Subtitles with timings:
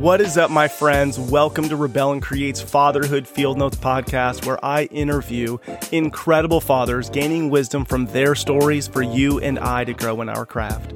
[0.00, 1.18] What is up, my friends?
[1.18, 5.58] Welcome to Rebel and Create's Fatherhood Field Notes podcast, where I interview
[5.92, 10.46] incredible fathers gaining wisdom from their stories for you and I to grow in our
[10.46, 10.94] craft.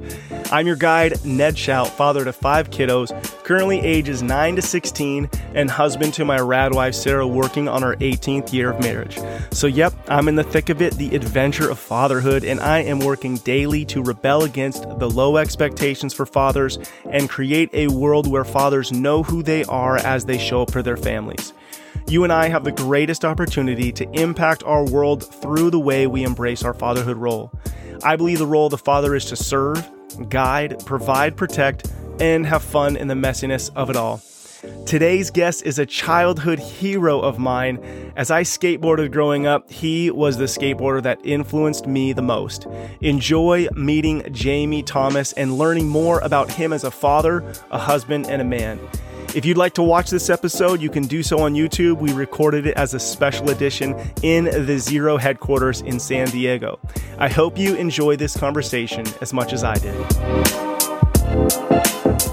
[0.51, 3.11] I'm your guide, Ned Shout, father to five kiddos,
[3.43, 7.95] currently ages 9 to 16, and husband to my rad wife, Sarah, working on her
[7.95, 9.19] 18th year of marriage.
[9.51, 12.99] So, yep, I'm in the thick of it, the adventure of fatherhood, and I am
[12.99, 16.77] working daily to rebel against the low expectations for fathers
[17.09, 20.83] and create a world where fathers know who they are as they show up for
[20.83, 21.53] their families.
[22.07, 26.23] You and I have the greatest opportunity to impact our world through the way we
[26.23, 27.51] embrace our fatherhood role.
[28.03, 29.89] I believe the role of the father is to serve,
[30.29, 34.21] guide, provide, protect, and have fun in the messiness of it all.
[34.85, 38.13] Today's guest is a childhood hero of mine.
[38.15, 42.65] As I skateboarded growing up, he was the skateboarder that influenced me the most.
[43.01, 48.41] Enjoy meeting Jamie Thomas and learning more about him as a father, a husband, and
[48.41, 48.79] a man.
[49.35, 51.97] If you'd like to watch this episode, you can do so on YouTube.
[51.97, 56.79] We recorded it as a special edition in the Zero headquarters in San Diego.
[57.17, 60.74] I hope you enjoy this conversation as much as I did.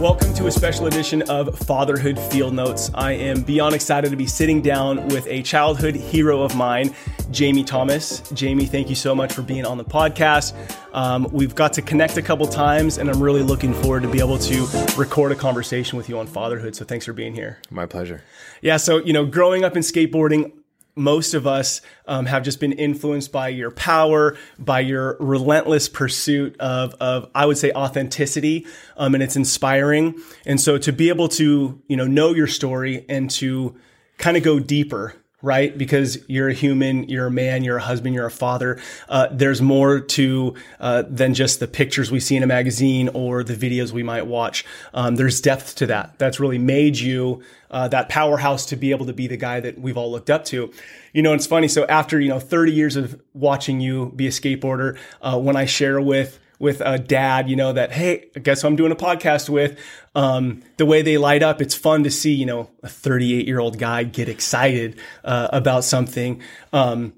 [0.03, 2.91] Welcome to a special edition of Fatherhood Field Notes.
[2.92, 6.92] I am beyond excited to be sitting down with a childhood hero of mine,
[7.31, 8.20] Jamie Thomas.
[8.31, 10.55] Jamie, thank you so much for being on the podcast.
[10.92, 14.19] Um, we've got to connect a couple times, and I'm really looking forward to be
[14.19, 16.75] able to record a conversation with you on fatherhood.
[16.75, 17.59] So thanks for being here.
[17.70, 18.22] My pleasure.
[18.61, 18.78] Yeah.
[18.78, 20.53] So, you know, growing up in skateboarding,
[20.94, 26.58] most of us um, have just been influenced by your power, by your relentless pursuit
[26.60, 30.20] of, of I would say, authenticity, um, and it's inspiring.
[30.44, 33.74] And so to be able to, you know, know your story and to
[34.18, 35.76] kind of go deeper right?
[35.76, 38.80] Because you're a human, you're a man, you're a husband, you're a father.
[39.08, 43.42] Uh, there's more to uh, than just the pictures we see in a magazine or
[43.42, 44.64] the videos we might watch.
[44.94, 46.18] Um, there's depth to that.
[46.18, 49.78] That's really made you uh, that powerhouse to be able to be the guy that
[49.78, 50.72] we've all looked up to.
[51.12, 51.68] You know, it's funny.
[51.68, 55.64] So after you know 30 years of watching you be a skateboarder, uh, when I
[55.64, 59.49] share with with a dad, you know, that, hey, guess who I'm doing a podcast
[59.49, 59.77] with?
[60.15, 63.59] Um, the way they light up, it's fun to see, you know, a 38 year
[63.59, 66.41] old guy get excited uh, about something.
[66.73, 67.15] Um,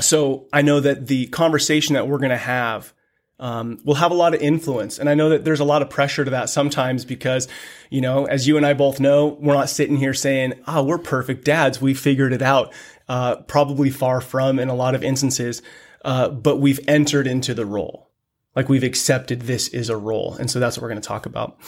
[0.00, 2.94] so I know that the conversation that we're going to have
[3.38, 4.98] um, will have a lot of influence.
[4.98, 7.46] And I know that there's a lot of pressure to that sometimes because,
[7.90, 10.96] you know, as you and I both know, we're not sitting here saying, oh, we're
[10.96, 11.78] perfect dads.
[11.78, 12.72] We figured it out.
[13.06, 15.60] Uh, probably far from in a lot of instances.
[16.02, 18.07] Uh, but we've entered into the role
[18.56, 20.34] like we've accepted this is a role.
[20.34, 21.58] And so that's what we're going to talk about.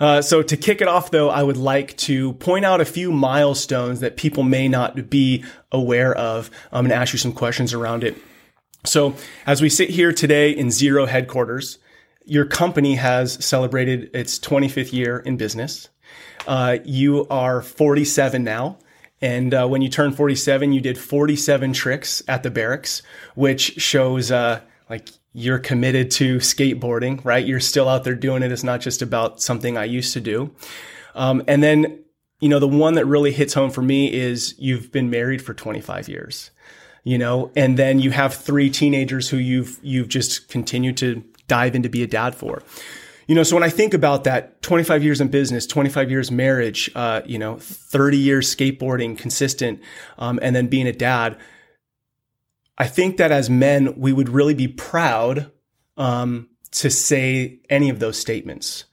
[0.00, 3.12] Uh, so to kick it off, though, I would like to point out a few
[3.12, 8.04] milestones that people may not be aware of um, and ask you some questions around
[8.04, 8.16] it.
[8.86, 9.14] So
[9.46, 11.78] as we sit here today in Zero headquarters,
[12.24, 15.88] your company has celebrated its 25th year in business.
[16.46, 18.78] Uh, you are 47 now.
[19.20, 23.02] And uh, when you turn 47, you did 47 tricks at the Berrics,
[23.34, 27.46] which shows uh, like you're committed to skateboarding, right?
[27.46, 28.50] You're still out there doing it.
[28.50, 30.50] It's not just about something I used to do.
[31.14, 32.00] Um, and then,
[32.40, 35.54] you know, the one that really hits home for me is you've been married for
[35.54, 36.50] 25 years,
[37.04, 41.74] you know, and then you have three teenagers who you've, you've just continued to dive
[41.74, 42.62] in to be a dad for.
[43.26, 46.90] You know, so when I think about that, 25 years in business, 25 years marriage,
[46.94, 49.82] uh, you know, 30 years skateboarding, consistent,
[50.18, 51.36] um, and then being a dad,
[52.78, 55.50] I think that as men, we would really be proud
[55.96, 58.84] um, to say any of those statements.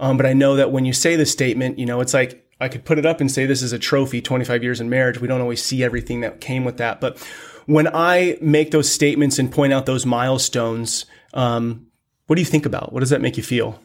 [0.00, 2.68] Um, but I know that when you say the statement, you know, it's like I
[2.68, 5.20] could put it up and say this is a trophy, 25 years in marriage.
[5.20, 7.00] We don't always see everything that came with that.
[7.00, 7.18] But
[7.66, 11.86] when I make those statements and point out those milestones, um,
[12.26, 12.92] what do you think about?
[12.92, 13.80] What does that make you feel?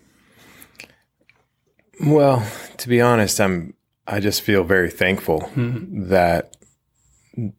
[2.04, 2.46] Well,
[2.78, 3.76] to be honest, I'm
[4.08, 6.10] I just feel very thankful mm-hmm.
[6.10, 6.58] that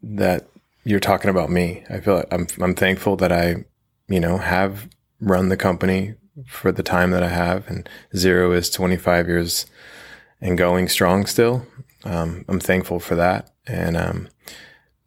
[0.02, 0.48] that
[0.84, 1.84] you're talking about me.
[1.90, 3.64] I feel like I'm I'm thankful that I,
[4.08, 4.88] you know, have
[5.20, 6.14] run the company
[6.46, 9.66] for the time that I have, and zero is 25 years
[10.40, 11.66] and going strong still.
[12.04, 14.28] Um, I'm thankful for that, and um,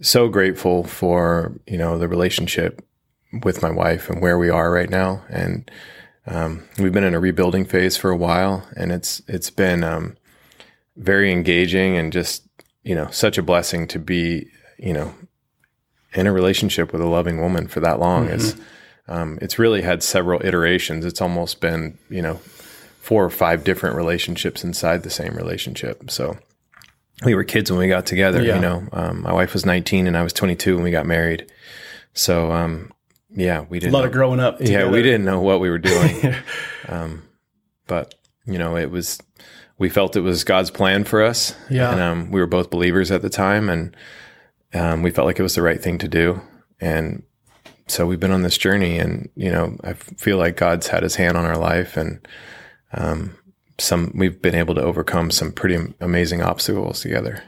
[0.02, 2.84] so grateful for you know the relationship
[3.44, 5.24] with my wife and where we are right now.
[5.30, 5.70] And
[6.26, 10.18] um, we've been in a rebuilding phase for a while, and it's it's been um,
[10.96, 12.48] very engaging and just
[12.84, 14.48] you know such a blessing to be
[14.80, 15.14] you know
[16.18, 18.26] in a relationship with a loving woman for that long.
[18.26, 18.36] Mm-hmm.
[18.36, 18.56] It's
[19.08, 21.06] um, it's really had several iterations.
[21.06, 22.36] It's almost been you know
[23.00, 26.12] four or five different relationships inside the same relationship.
[26.12, 26.38] So
[27.24, 28.44] we were kids when we got together.
[28.44, 28.56] Yeah.
[28.56, 31.50] You know, um, my wife was 19 and I was 22 when we got married.
[32.14, 32.92] So um,
[33.30, 34.58] yeah, we did a lot know, of growing up.
[34.58, 34.86] Together.
[34.86, 36.36] Yeah, we didn't know what we were doing.
[36.90, 37.24] um,
[37.88, 38.14] but
[38.46, 39.20] you know, it was,
[39.78, 41.56] we felt it was God's plan for us.
[41.70, 41.92] Yeah.
[41.92, 43.96] And um, we were both believers at the time and
[44.74, 46.42] um, we felt like it was the right thing to do.
[46.80, 47.24] And
[47.88, 51.16] so we've been on this journey and, you know, I feel like God's had his
[51.16, 52.28] hand on our life and
[52.94, 53.36] um,
[53.80, 57.44] some, we've been able to overcome some pretty amazing obstacles together.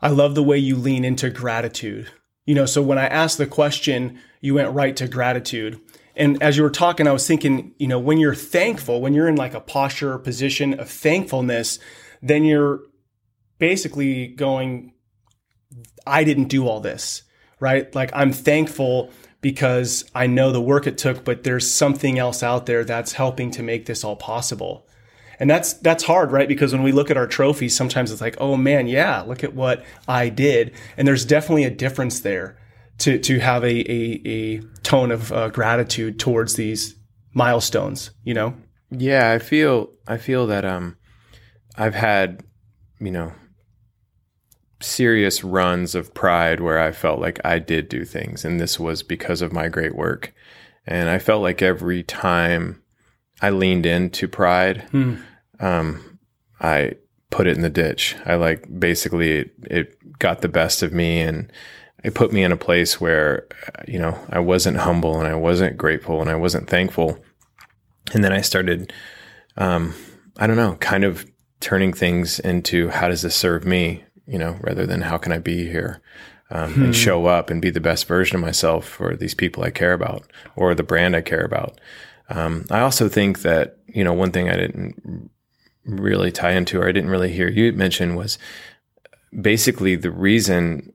[0.00, 2.10] I love the way you lean into gratitude.
[2.44, 5.80] You know, so when I asked the question, you went right to gratitude.
[6.16, 9.28] And as you were talking, I was thinking, you know, when you're thankful, when you're
[9.28, 11.78] in like a posture or position of thankfulness,
[12.20, 12.80] then you're
[13.58, 14.91] basically going,
[16.06, 17.22] I didn't do all this,
[17.60, 17.92] right?
[17.94, 19.10] Like I'm thankful
[19.40, 23.50] because I know the work it took, but there's something else out there that's helping
[23.52, 24.86] to make this all possible.
[25.38, 26.46] And that's that's hard, right?
[26.46, 29.54] Because when we look at our trophies, sometimes it's like, oh man, yeah, look at
[29.54, 30.72] what I did.
[30.96, 32.56] And there's definitely a difference there
[32.98, 36.94] to to have a a, a tone of uh, gratitude towards these
[37.34, 38.12] milestones.
[38.22, 38.54] You know?
[38.90, 40.96] Yeah, I feel I feel that um,
[41.76, 42.44] I've had,
[43.00, 43.32] you know,
[44.82, 49.02] serious runs of pride where I felt like I did do things, and this was
[49.02, 50.34] because of my great work.
[50.86, 52.82] And I felt like every time
[53.40, 55.14] I leaned into pride, Hmm.
[55.60, 56.18] um,
[56.60, 56.94] I
[57.30, 58.16] put it in the ditch.
[58.26, 61.50] I like basically it, it got the best of me and
[62.04, 65.34] it put me in a place where, uh, you know, I wasn't humble and I
[65.34, 67.18] wasn't grateful and I wasn't thankful.
[68.12, 68.92] And then I started,
[69.56, 69.94] um,
[70.38, 71.24] I don't know, kind of
[71.60, 75.38] turning things into how does this serve me, you know, rather than how can I
[75.38, 76.00] be here
[76.50, 79.70] um, and show up and be the best version of myself for these people I
[79.70, 81.80] care about or the brand I care about.
[82.28, 85.30] Um, I also think that, you know, one thing I didn't
[85.84, 88.38] really tie into or I didn't really hear you mention was
[89.40, 90.92] basically the reason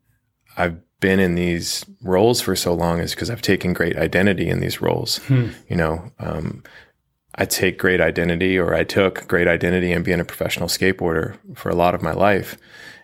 [0.57, 4.59] I've been in these roles for so long is because I've taken great identity in
[4.59, 5.19] these roles.
[5.69, 6.63] You know, um,
[7.35, 11.69] I take great identity or I took great identity in being a professional skateboarder for
[11.69, 12.57] a lot of my life.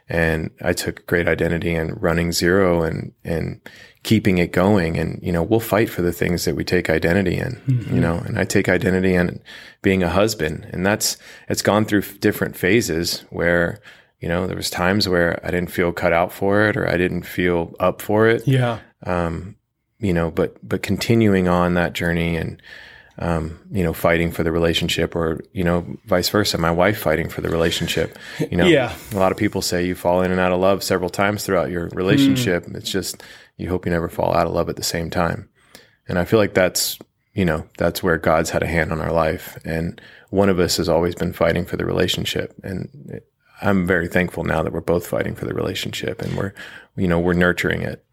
[0.09, 3.61] And I took great identity in running zero and, and
[4.03, 4.97] keeping it going.
[4.99, 8.17] And, you know, we'll fight for the things that we take identity in, you know,
[8.17, 9.41] and I take identity in
[9.81, 10.67] being a husband.
[10.71, 11.17] And that's,
[11.47, 13.79] it's gone through different phases where,
[14.19, 16.97] you know, there was times where I didn't feel cut out for it or I
[16.97, 18.79] didn't feel up for it Yeah.
[19.05, 19.55] um,
[19.99, 22.61] you know, but but continuing on that journey and
[23.19, 26.57] um, you know, fighting for the relationship, or you know, vice versa.
[26.57, 28.17] My wife fighting for the relationship.
[28.39, 28.95] You know, Yeah.
[29.11, 31.69] A lot of people say you fall in and out of love several times throughout
[31.69, 32.65] your relationship.
[32.73, 33.21] It's just
[33.57, 35.49] you hope you never fall out of love at the same time.
[36.07, 36.97] And I feel like that's
[37.33, 40.77] you know that's where God's had a hand on our life, and one of us
[40.77, 43.21] has always been fighting for the relationship, and.
[43.61, 46.53] I'm very thankful now that we're both fighting for the relationship and we're,
[46.97, 48.03] you know, we're nurturing it.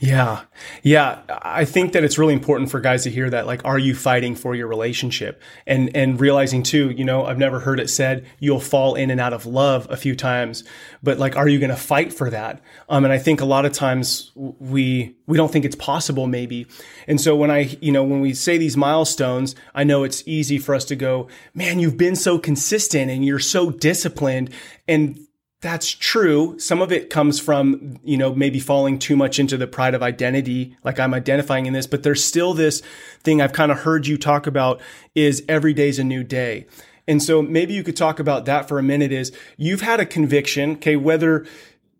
[0.00, 0.42] Yeah.
[0.84, 1.22] Yeah.
[1.28, 3.46] I think that it's really important for guys to hear that.
[3.46, 5.42] Like, are you fighting for your relationship?
[5.66, 9.20] And, and realizing too, you know, I've never heard it said you'll fall in and
[9.20, 10.62] out of love a few times,
[11.02, 12.62] but like, are you going to fight for that?
[12.88, 16.68] Um, and I think a lot of times we, we don't think it's possible maybe.
[17.08, 20.58] And so when I, you know, when we say these milestones, I know it's easy
[20.58, 24.50] for us to go, man, you've been so consistent and you're so disciplined.
[24.86, 25.27] And
[25.60, 26.58] that's true.
[26.58, 30.02] Some of it comes from, you know, maybe falling too much into the pride of
[30.02, 32.80] identity, like I'm identifying in this, but there's still this
[33.24, 34.80] thing I've kind of heard you talk about
[35.16, 36.66] is every day's a new day.
[37.08, 40.06] And so maybe you could talk about that for a minute is you've had a
[40.06, 41.44] conviction, okay, whether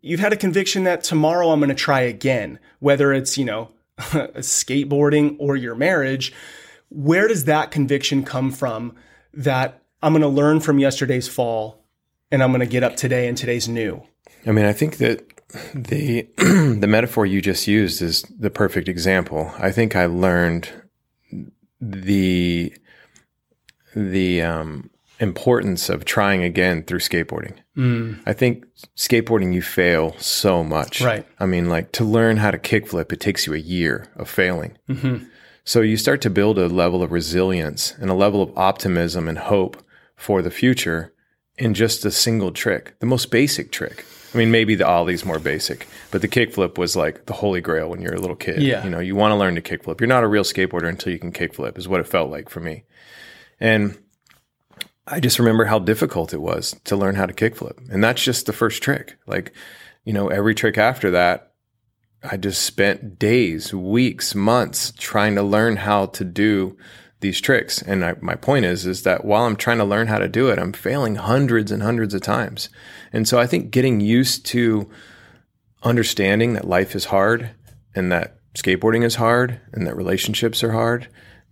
[0.03, 3.71] you've had a conviction that tomorrow I'm going to try again, whether it's, you know,
[3.99, 6.33] skateboarding or your marriage,
[6.91, 8.95] where does that conviction come from
[9.35, 11.83] that I'm going to learn from yesterday's fall
[12.31, 14.03] and I'm going to get up today and today's new.
[14.47, 15.25] I mean, I think that
[15.75, 19.53] the the metaphor you just used is the perfect example.
[19.59, 20.71] I think I learned
[21.81, 22.75] the
[23.95, 27.55] the um, importance of trying again through skateboarding.
[28.27, 28.67] I think
[28.97, 31.01] skateboarding you fail so much.
[31.01, 31.27] Right.
[31.41, 34.77] I mean, like to learn how to kickflip, it takes you a year of failing.
[35.65, 39.39] So you start to build a level of resilience and a level of optimism and
[39.39, 39.83] hope
[40.17, 41.13] for the future
[41.59, 44.05] in just a single trick, the most basic trick.
[44.33, 47.89] I mean, maybe the ollie's more basic, but the kickflip was like the holy grail
[47.89, 48.63] when you're a little kid.
[48.63, 48.85] Yeah.
[48.85, 50.01] You know, you want to learn to kickflip.
[50.01, 52.61] You're not a real skateboarder until you can kickflip, is what it felt like for
[52.61, 52.85] me.
[53.59, 53.99] And
[55.07, 57.91] I just remember how difficult it was to learn how to kickflip.
[57.91, 59.17] And that's just the first trick.
[59.27, 59.55] Like,
[60.05, 61.53] you know, every trick after that,
[62.23, 66.77] I just spent days, weeks, months trying to learn how to do
[67.21, 67.83] these tricks.
[67.83, 70.49] And I, my point is, is that while I'm trying to learn how to do
[70.49, 72.69] it, I'm failing hundreds and hundreds of times.
[73.13, 74.89] And so I think getting used to
[75.83, 77.51] understanding that life is hard
[77.95, 81.09] and that skateboarding is hard and that relationships are hard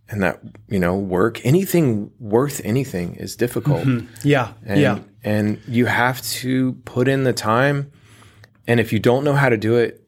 [0.08, 4.06] and that you know work anything worth anything is difficult mm-hmm.
[4.24, 4.52] Yeah.
[4.64, 4.98] and, yeah.
[5.22, 7.90] and you have to put in the time
[8.66, 10.02] and if you don't know how to do it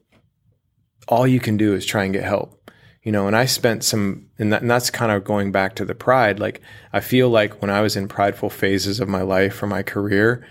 [1.07, 2.58] all you can do is try and get help
[3.03, 5.85] you know and i spent some and, that, and that's kind of going back to
[5.85, 6.61] the pride like
[6.93, 10.45] i feel like when i was in prideful phases of my life or my career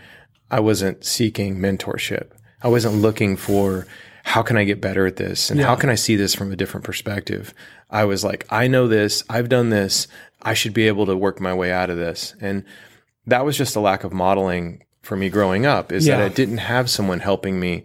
[0.50, 2.30] i wasn't seeking mentorship.
[2.60, 3.86] I wasn't looking for
[4.24, 5.50] how can i get better at this?
[5.50, 7.54] And how can i see this from a different perspective?
[7.90, 10.08] I was like i know this i've done this
[10.42, 12.34] i should be able to work my way out of this.
[12.40, 12.64] And
[13.26, 16.58] that was just a lack of modeling for me growing up is that I didn't
[16.58, 17.84] have someone helping me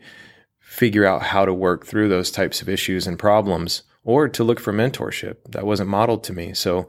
[0.60, 4.60] figure out how to work through those types of issues and problems or to look
[4.60, 6.54] for mentorship that wasn't modeled to me.
[6.54, 6.88] So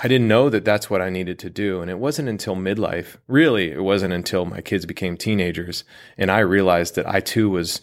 [0.00, 1.82] I didn't know that that's what I needed to do.
[1.82, 5.84] And it wasn't until midlife really it wasn't until my kids became teenagers
[6.16, 7.80] and I realized that I too was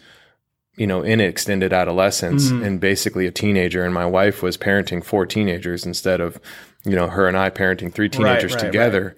[0.78, 2.64] you know in extended adolescence Mm-hmm.
[2.64, 3.84] and basically a teenager.
[3.84, 6.40] And my wife was parenting four teenagers instead of
[6.86, 9.16] you know her and I parenting three teenagers right, together.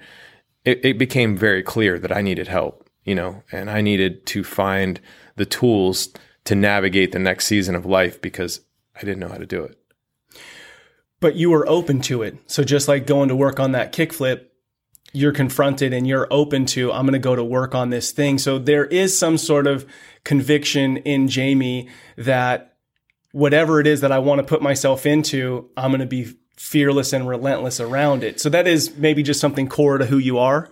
[0.66, 4.44] It, it became very clear that I needed help, you know, and I needed to
[4.44, 5.00] find
[5.38, 6.10] the tools
[6.44, 8.60] to navigate the next season of life because
[8.98, 9.78] I didn't know how to do it.
[11.20, 12.38] but you were open to it.
[12.48, 14.46] So just like going to work on that kickflip,
[15.14, 18.38] you're confronted and you're open to, I'm going to go to work on this thing.
[18.38, 19.86] So there is some sort of
[20.24, 22.76] conviction in Jamie that
[23.32, 27.14] whatever it is that I want to put myself into, I'm going to be fearless
[27.14, 28.40] and relentless around it.
[28.40, 30.70] So that is maybe just something core to who you are.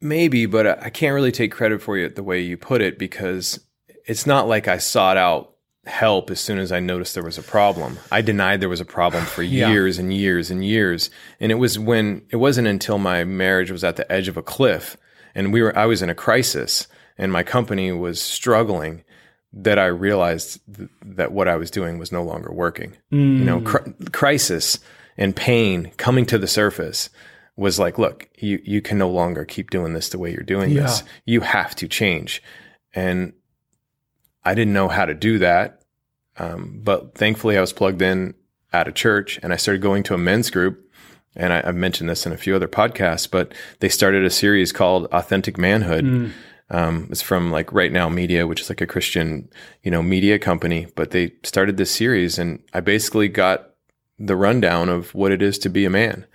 [0.00, 3.58] Maybe, but I- can't really take credit for you the way you put it because
[4.06, 5.53] it's not like I sought out
[5.86, 7.98] help as soon as I noticed there was a problem.
[8.10, 9.70] I denied there was a problem for Yeah.
[9.70, 11.10] years and years and years.
[11.40, 14.42] And it was when it wasn't until my marriage was at the edge of a
[14.42, 14.96] cliff
[15.34, 16.86] and we were I was in a crisis
[17.18, 19.04] and my company was struggling
[19.52, 22.96] that I realized th- that what I was doing was no longer working.
[23.10, 23.66] You know, mm.
[23.66, 24.80] cr- crisis
[25.16, 27.08] and pain coming to the surface
[27.56, 30.74] was like, look, you you can no longer keep doing this the way you're doing
[30.74, 31.04] this.
[31.24, 32.42] You have to change.
[32.94, 33.32] And
[34.44, 35.82] I didn't know how to do that.
[36.36, 38.34] Um, but thankfully, I was plugged in
[38.72, 40.80] at a church and I started going to a men's group.
[41.36, 44.72] And I, I've mentioned this in a few other podcasts, but they started a series
[44.72, 46.04] called Authentic Manhood.
[46.70, 49.48] Um, it's from like Right Now Media, which is like a Christian,
[49.82, 50.86] you know, media company.
[50.94, 53.70] But they started this series, and I basically got
[54.18, 56.26] the rundown of what it is to be a man.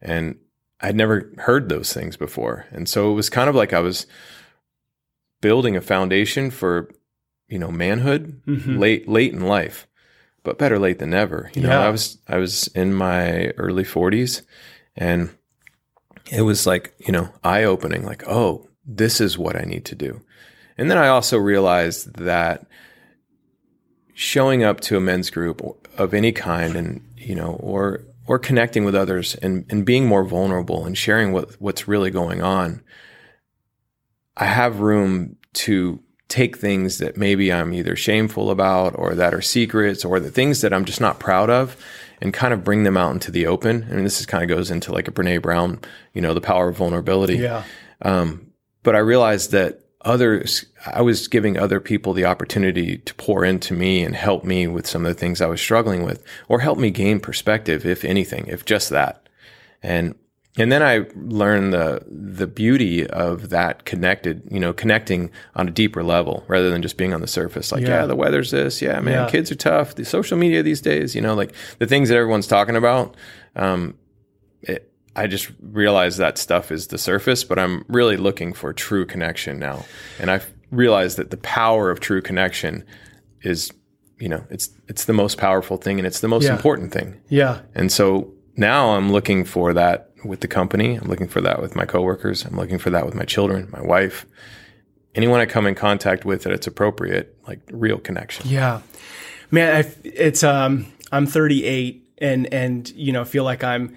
[0.00, 0.38] And
[0.80, 2.66] I'd never heard those things before.
[2.70, 4.06] And so it was kind of like I was
[5.40, 6.90] building a foundation for,
[7.48, 8.78] you know, manhood mm-hmm.
[8.78, 9.86] late late in life.
[10.42, 11.50] But better late than never.
[11.54, 14.42] You know, I was I was in my early 40s
[14.96, 15.30] and
[16.30, 19.94] it was like, you know, eye opening like, oh, this is what I need to
[19.94, 20.22] do.
[20.78, 22.66] And then I also realized that
[24.14, 25.60] showing up to a men's group
[25.98, 30.24] of any kind and, you know, or or connecting with others and, and being more
[30.24, 32.82] vulnerable and sharing what what's really going on,
[34.36, 39.42] I have room to take things that maybe I'm either shameful about or that are
[39.42, 41.76] secrets or the things that I'm just not proud of
[42.20, 43.86] and kind of bring them out into the open.
[43.90, 45.80] I mean, this is kind of goes into like a Brene Brown,
[46.14, 47.36] you know, the power of vulnerability.
[47.36, 47.62] Yeah.
[48.02, 48.50] Um,
[48.82, 53.74] but I realized that others, I was giving other people the opportunity to pour into
[53.74, 56.78] me and help me with some of the things I was struggling with, or help
[56.78, 59.28] me gain perspective, if anything, if just that.
[59.82, 60.14] And
[60.58, 65.70] and then I learned the the beauty of that connected, you know, connecting on a
[65.70, 67.72] deeper level rather than just being on the surface.
[67.72, 68.00] Like, Yeah.
[68.00, 69.28] yeah, the weather's this, yeah, man, Yeah.
[69.30, 69.94] kids are tough.
[69.94, 73.16] The social media these days, you know, like the things that everyone's talking about.
[73.54, 73.94] Um,
[74.62, 79.06] it, I just realized that stuff is the surface, but I'm really looking for true
[79.06, 79.84] connection now.
[80.20, 82.84] And I've realized that the power of true connection
[83.42, 83.70] is,
[84.18, 86.52] you know, it's it's the most powerful thing and it's the most Yeah.
[86.56, 87.14] important thing.
[87.28, 87.60] Yeah.
[87.74, 90.96] And so now I'm looking for that with the company.
[90.96, 92.44] I'm looking for that with my coworkers.
[92.44, 94.26] I'm looking for that with my children, my wife,
[95.14, 98.48] anyone I come in contact with that it's appropriate, like real connection.
[98.48, 98.82] Yeah,
[99.50, 103.96] man, I, it's um, I'm 38 and and you know feel like I'm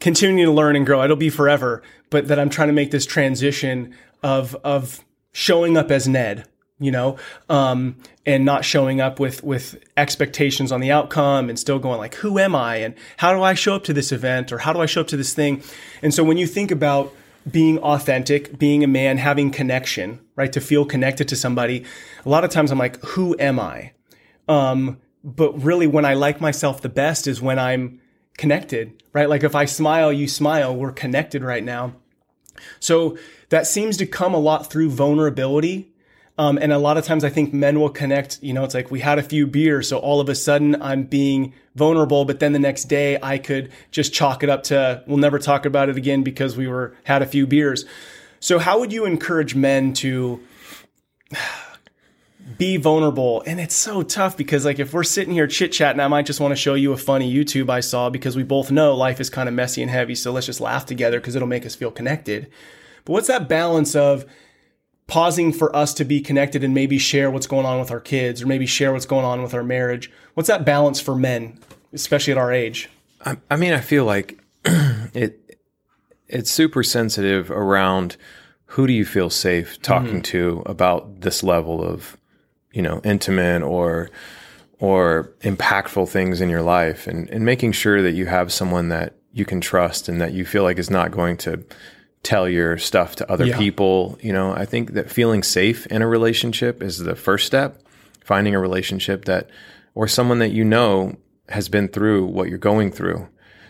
[0.00, 1.02] continuing to learn and grow.
[1.04, 5.90] It'll be forever, but that I'm trying to make this transition of of showing up
[5.90, 6.46] as Ned,
[6.80, 7.16] you know,
[7.48, 12.14] um, and not showing up with with expectations on the outcome and still going like,
[12.16, 14.80] who am I and how do I show up to this event or how do
[14.80, 15.62] I show up to this thing?
[16.02, 17.12] And so when you think about
[17.50, 20.52] being authentic, being a man, having connection, right?
[20.52, 21.84] To feel connected to somebody.
[22.24, 23.92] A lot of times I'm like, who am I?
[24.48, 28.00] Um, but really when I like myself the best is when I'm
[28.36, 29.28] connected, right?
[29.28, 31.94] Like if I smile, you smile, we're connected right now.
[32.80, 33.18] So
[33.50, 35.92] that seems to come a lot through vulnerability.
[36.38, 38.92] Um, and a lot of times I think men will connect, you know, it's like
[38.92, 39.88] we had a few beers.
[39.88, 43.72] So all of a sudden I'm being vulnerable, but then the next day I could
[43.90, 47.22] just chalk it up to, we'll never talk about it again because we were, had
[47.22, 47.84] a few beers.
[48.38, 50.40] So how would you encourage men to
[52.56, 53.42] be vulnerable?
[53.44, 56.38] And it's so tough because like if we're sitting here chit chatting, I might just
[56.38, 59.28] want to show you a funny YouTube I saw because we both know life is
[59.28, 60.14] kind of messy and heavy.
[60.14, 62.48] So let's just laugh together because it'll make us feel connected.
[63.04, 64.24] But what's that balance of,
[65.08, 68.40] pausing for us to be connected and maybe share what's going on with our kids
[68.42, 70.12] or maybe share what's going on with our marriage.
[70.34, 71.58] What's that balance for men,
[71.92, 72.88] especially at our age?
[73.24, 75.58] I, I mean, I feel like it
[76.28, 78.18] it's super sensitive around
[78.66, 80.20] who do you feel safe talking mm-hmm.
[80.20, 82.18] to about this level of
[82.72, 84.10] you know intimate or
[84.78, 89.14] or impactful things in your life and, and making sure that you have someone that
[89.32, 91.64] you can trust and that you feel like is not going to
[92.28, 93.56] tell your stuff to other yeah.
[93.56, 94.18] people.
[94.20, 97.82] You know, I think that feeling safe in a relationship is the first step.
[98.22, 99.48] Finding a relationship that,
[99.94, 101.16] or someone that you know
[101.48, 103.26] has been through what you're going through.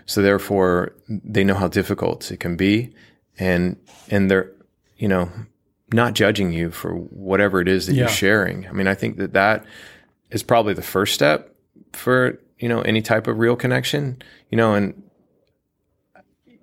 [0.07, 2.93] So therefore, they know how difficult it can be,
[3.38, 3.77] and
[4.11, 4.50] and they're,
[4.97, 5.31] you know,
[5.93, 8.00] not judging you for whatever it is that yeah.
[8.00, 8.67] you're sharing.
[8.67, 9.65] I mean, I think that that
[10.31, 11.55] is probably the first step
[11.93, 14.21] for you know any type of real connection.
[14.50, 15.00] You know, and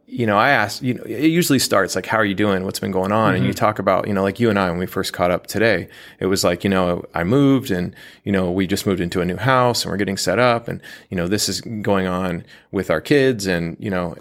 [0.08, 2.64] you know, I ask, you know, it usually starts like, how are you doing?
[2.64, 3.30] What's been going on?
[3.30, 3.36] Mm-hmm.
[3.38, 3.66] And you mm-hmm.
[3.66, 5.88] talk about, you know, like you and I, when we first caught up today,
[6.20, 9.26] it was like, you know, I moved and, you know, we just moved into a
[9.26, 12.92] new house and we're getting set up and, you know, this is going on with
[12.92, 14.16] our kids and, you know,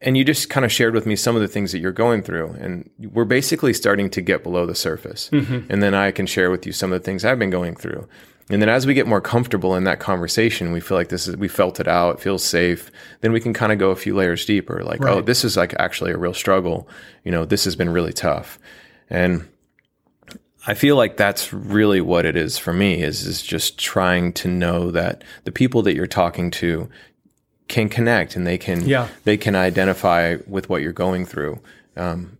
[0.00, 2.22] and you just kind of shared with me some of the things that you're going
[2.22, 5.70] through and we're basically starting to get below the surface mm-hmm.
[5.70, 8.06] and then i can share with you some of the things i've been going through
[8.50, 11.36] and then as we get more comfortable in that conversation, we feel like this is,
[11.36, 12.90] we felt it out, it feels safe.
[13.20, 15.16] Then we can kind of go a few layers deeper, like, oh, right.
[15.18, 16.88] oh, this is like actually a real struggle.
[17.24, 18.58] You know, this has been really tough.
[19.10, 19.46] And
[20.66, 24.48] I feel like that's really what it is for me is, is just trying to
[24.48, 26.88] know that the people that you're talking to
[27.68, 29.08] can connect and they can, yeah.
[29.24, 31.60] they can identify with what you're going through.
[31.96, 32.37] Um,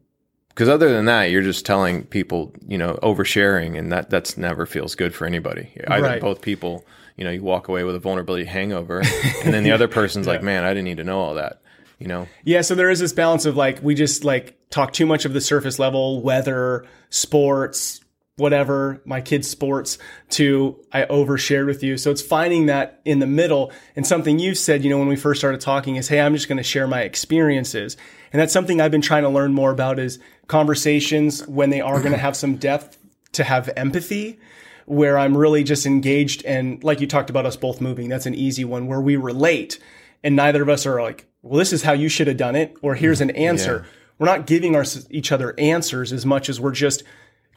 [0.58, 4.66] because other than that, you're just telling people, you know, oversharing, and that that's never
[4.66, 5.70] feels good for anybody.
[5.86, 6.20] Either right.
[6.20, 6.84] both people,
[7.16, 8.98] you know, you walk away with a vulnerability hangover,
[9.44, 10.32] and then the other person's yeah.
[10.32, 11.62] like, man, I didn't need to know all that.
[12.00, 12.26] You know?
[12.42, 12.62] Yeah.
[12.62, 15.40] So there is this balance of like we just like talk too much of the
[15.40, 18.00] surface level, weather, sports,
[18.38, 19.98] whatever my kids sports
[20.30, 21.96] to I overshared with you.
[21.96, 25.16] So it's finding that in the middle and something you've said, you know, when we
[25.16, 27.96] first started talking is, Hey, I'm just going to share my experiences.
[28.32, 32.00] And that's something I've been trying to learn more about is conversations when they are
[32.00, 32.20] going to mm-hmm.
[32.20, 32.98] have some depth
[33.32, 34.40] to have empathy
[34.86, 38.08] where I'm really just engaged and like you talked about us both moving.
[38.08, 39.78] That's an easy one where we relate
[40.24, 42.74] and neither of us are like, well, this is how you should have done it
[42.80, 43.84] or here's an answer.
[43.84, 43.92] Yeah.
[44.18, 47.04] We're not giving our, each other answers as much as we're just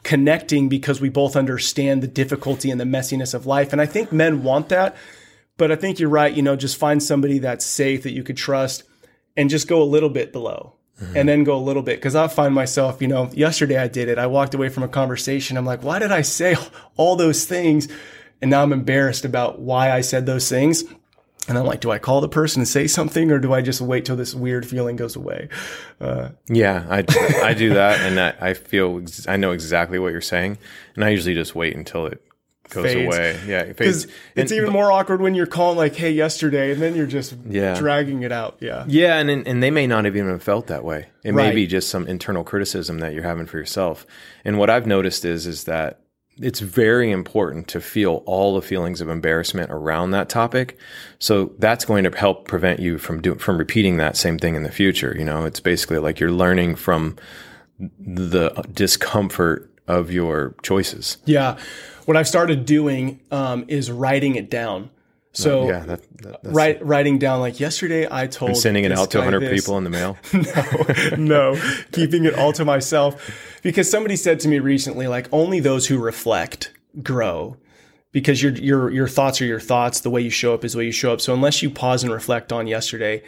[0.02, 3.72] connecting because we both understand the difficulty and the messiness of life.
[3.72, 4.94] And I think men want that.
[5.56, 6.32] But I think you're right.
[6.32, 8.84] You know, just find somebody that's safe that you could trust
[9.36, 11.16] and just go a little bit below mm-hmm.
[11.16, 12.00] and then go a little bit.
[12.00, 14.18] Cause I find myself, you know, yesterday I did it.
[14.18, 15.56] I walked away from a conversation.
[15.56, 16.56] I'm like, why did I say
[16.96, 17.88] all those things?
[18.40, 20.84] And now I'm embarrassed about why I said those things.
[21.48, 23.80] And I'm like, do I call the person and say something or do I just
[23.80, 25.48] wait till this weird feeling goes away?
[26.00, 26.98] Uh, yeah, I,
[27.42, 28.00] I do that.
[28.00, 30.58] And I, I feel, I know exactly what you're saying.
[30.94, 32.22] And I usually just wait until it
[32.72, 33.06] goes fades.
[33.06, 33.40] away.
[33.46, 33.64] Yeah.
[33.64, 36.72] Because it it's even but, more awkward when you're calling like, Hey, yesterday.
[36.72, 37.78] And then you're just yeah.
[37.78, 38.58] dragging it out.
[38.60, 38.84] Yeah.
[38.88, 39.18] Yeah.
[39.18, 41.06] And, and they may not have even felt that way.
[41.24, 41.48] It right.
[41.48, 44.06] may be just some internal criticism that you're having for yourself.
[44.44, 46.00] And what I've noticed is, is that
[46.38, 50.78] it's very important to feel all the feelings of embarrassment around that topic.
[51.18, 54.62] So that's going to help prevent you from doing, from repeating that same thing in
[54.62, 55.14] the future.
[55.16, 57.16] You know, it's basically like you're learning from
[57.78, 61.18] the discomfort of your choices.
[61.24, 61.58] Yeah.
[62.04, 64.90] What I've started doing um, is writing it down.
[65.34, 69.10] So yeah, that, that, write, writing down like yesterday, I told and sending it out
[69.12, 69.62] to 100 this.
[69.62, 70.18] people in the mail.
[71.16, 75.58] no, no, keeping it all to myself because somebody said to me recently, like only
[75.58, 77.56] those who reflect grow
[78.12, 80.00] because your your your thoughts are your thoughts.
[80.00, 81.22] The way you show up is the way you show up.
[81.22, 83.22] So unless you pause and reflect on yesterday,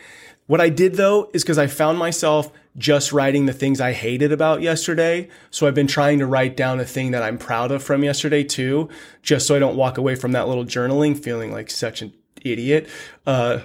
[0.46, 4.32] what I did though is because I found myself just writing the things I hated
[4.32, 5.28] about yesterday.
[5.50, 8.42] So I've been trying to write down a thing that I'm proud of from yesterday
[8.42, 8.88] too,
[9.22, 12.88] just so I don't walk away from that little journaling feeling like such an idiot.
[13.26, 13.60] Uh,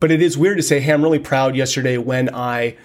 [0.00, 2.76] but it is weird to say, Hey, I'm really proud yesterday when I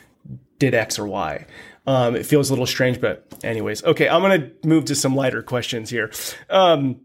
[0.60, 1.46] did X or Y.
[1.86, 5.16] Um, it feels a little strange, but anyways, okay, I'm going to move to some
[5.16, 6.12] lighter questions here.
[6.50, 7.02] Um,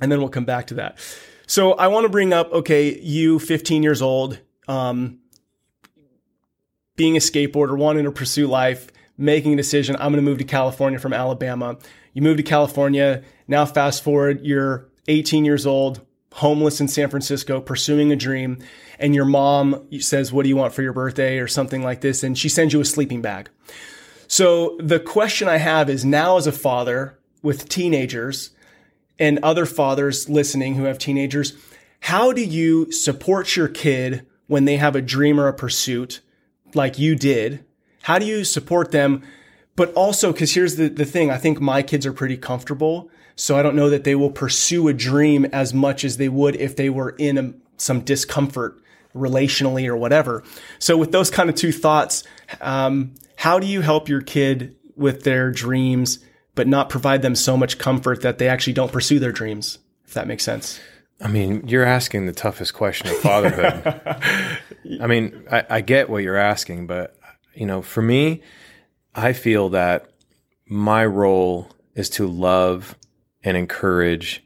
[0.00, 0.98] and then we'll come back to that.
[1.46, 5.18] So I want to bring up, okay, you 15 years old, um,
[6.96, 9.96] being a skateboarder, wanting to pursue life, making a decision.
[9.96, 11.78] I'm going to move to California from Alabama.
[12.12, 13.22] You move to California.
[13.48, 16.00] Now, fast forward, you're 18 years old,
[16.34, 18.58] homeless in San Francisco, pursuing a dream,
[18.98, 21.38] and your mom says, What do you want for your birthday?
[21.38, 22.22] or something like this.
[22.22, 23.50] And she sends you a sleeping bag.
[24.26, 28.50] So the question I have is now, as a father with teenagers
[29.18, 31.52] and other fathers listening who have teenagers,
[32.00, 36.20] how do you support your kid when they have a dream or a pursuit
[36.74, 37.64] like you did?
[38.02, 39.22] How do you support them?
[39.76, 43.10] But also, because here's the, the thing I think my kids are pretty comfortable.
[43.36, 46.54] So I don't know that they will pursue a dream as much as they would
[46.56, 48.80] if they were in a, some discomfort
[49.14, 50.44] relationally or whatever.
[50.78, 52.24] So with those kind of two thoughts,
[52.60, 56.20] um, how do you help your kid with their dreams,
[56.54, 59.78] but not provide them so much comfort that they actually don't pursue their dreams?
[60.06, 60.78] If that makes sense.
[61.20, 64.00] I mean, you're asking the toughest question of fatherhood.
[65.00, 67.16] I mean, I, I get what you're asking, but
[67.54, 68.42] you know, for me,
[69.14, 70.10] I feel that
[70.66, 72.96] my role is to love
[73.42, 74.42] and encourage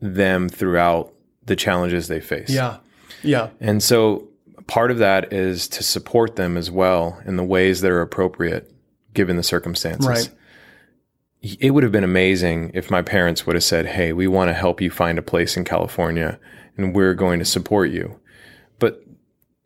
[0.00, 1.12] them throughout
[1.44, 2.50] the challenges they face.
[2.50, 2.78] Yeah.
[3.22, 3.50] Yeah.
[3.60, 4.28] And so
[4.66, 8.72] part of that is to support them as well in the ways that are appropriate
[9.14, 10.06] given the circumstances.
[10.06, 10.30] Right.
[11.42, 14.54] It would have been amazing if my parents would have said, Hey, we want to
[14.54, 16.38] help you find a place in California
[16.76, 18.20] and we're going to support you.
[18.78, 19.04] But,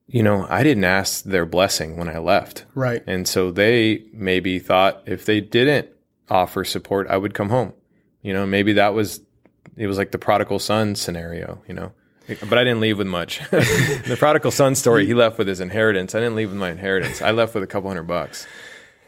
[0.07, 2.65] you know, I didn't ask their blessing when I left.
[2.75, 3.03] Right.
[3.07, 5.89] And so they maybe thought if they didn't
[6.31, 7.75] offer support, I would come home.
[8.23, 9.21] You know, maybe that was,
[9.77, 11.93] it was like the prodigal son scenario, you know.
[12.27, 13.39] But I didn't leave with much.
[13.51, 16.15] the prodigal son story, he left with his inheritance.
[16.15, 17.23] I didn't leave with my inheritance.
[17.23, 18.47] I left with a couple hundred bucks.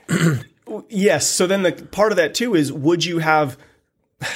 [0.89, 1.27] yes.
[1.27, 3.57] So then the part of that too is would you have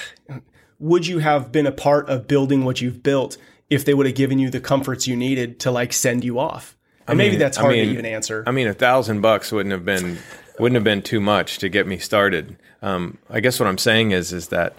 [0.78, 3.36] would you have been a part of building what you've built
[3.70, 6.76] if they would have given you the comforts you needed to like send you off?
[7.08, 8.44] And maybe mean- that's I hard mean- to even answer.
[8.46, 10.18] I mean, a thousand bucks wouldn't have been
[10.58, 12.56] wouldn't have been too much to get me started.
[12.82, 14.76] Um, I guess what I'm saying is is that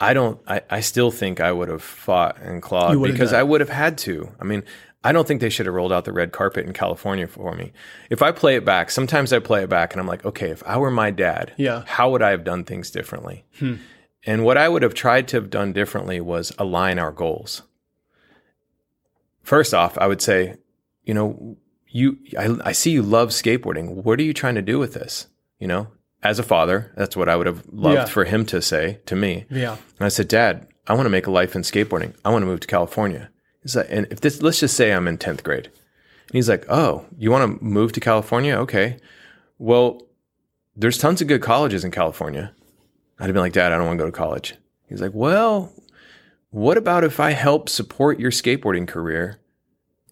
[0.00, 0.40] I don't.
[0.46, 3.40] I, I still think I would have fought and clawed You would have because done.
[3.40, 4.30] I would have had to.
[4.40, 4.62] I mean,
[5.04, 7.72] I don't think they should have rolled out the red carpet in California for me.
[8.10, 10.62] If I play it back, sometimes I play it back and I'm like, okay, if
[10.66, 11.84] I were my dad, Yeah.
[11.86, 13.44] how would I have done things differently?
[13.58, 13.74] Hmm.
[14.26, 17.62] And what I would have tried to have done differently was align our goals.
[19.42, 20.56] First off, I would say,
[21.04, 21.56] you know,
[21.86, 24.02] you I, I see you love skateboarding.
[24.04, 25.26] What are you trying to do with this?
[25.58, 25.88] You know,
[26.22, 28.04] as a father, that's what I would have loved Yeah.
[28.06, 29.46] for him to say to me.
[29.50, 29.72] yeah.
[29.98, 32.14] And I said, Dad, I want to make a life in skateboarding.
[32.24, 33.30] I want to move to California.
[33.62, 35.66] He's like, and if this, let's just say I'm in 10th grade.
[35.66, 38.54] And he's like, Oh, you want to move to California?
[38.56, 38.98] Okay.
[39.58, 40.02] Well,
[40.76, 42.52] there's tons of good colleges in California.
[43.18, 44.54] I'd have been like, Dad, I don't want to go to college.
[44.88, 45.72] He's like, Well,
[46.50, 49.38] what about if I help support your skateboarding career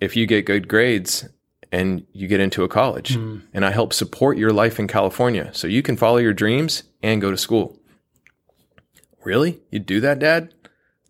[0.01, 1.29] if you get good grades
[1.73, 3.39] and you get into a college hmm.
[3.55, 7.21] and I help support your life in California so you can follow your dreams and
[7.21, 7.79] go to school?
[9.25, 9.61] Really?
[9.71, 10.55] You'd do that, Dad?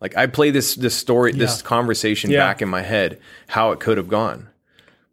[0.00, 2.40] Like I play this this story, this conversation Yeah.
[2.40, 4.48] back in my head, how it could have gone.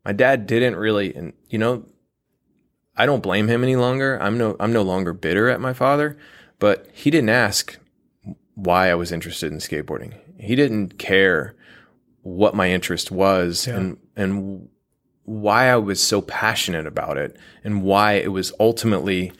[0.06, 1.86] My dad didn't really, and you know,
[2.96, 4.22] I don't blame him any longer.
[4.22, 6.18] I'm no I'm no longer bitter at my father,
[6.60, 7.78] but he didn't ask
[8.56, 10.14] why I was interested in skateboarding.
[10.38, 11.56] He didn't care
[12.22, 14.68] what my interest was and and
[15.26, 19.32] why I was so passionate about it and why it was ultimately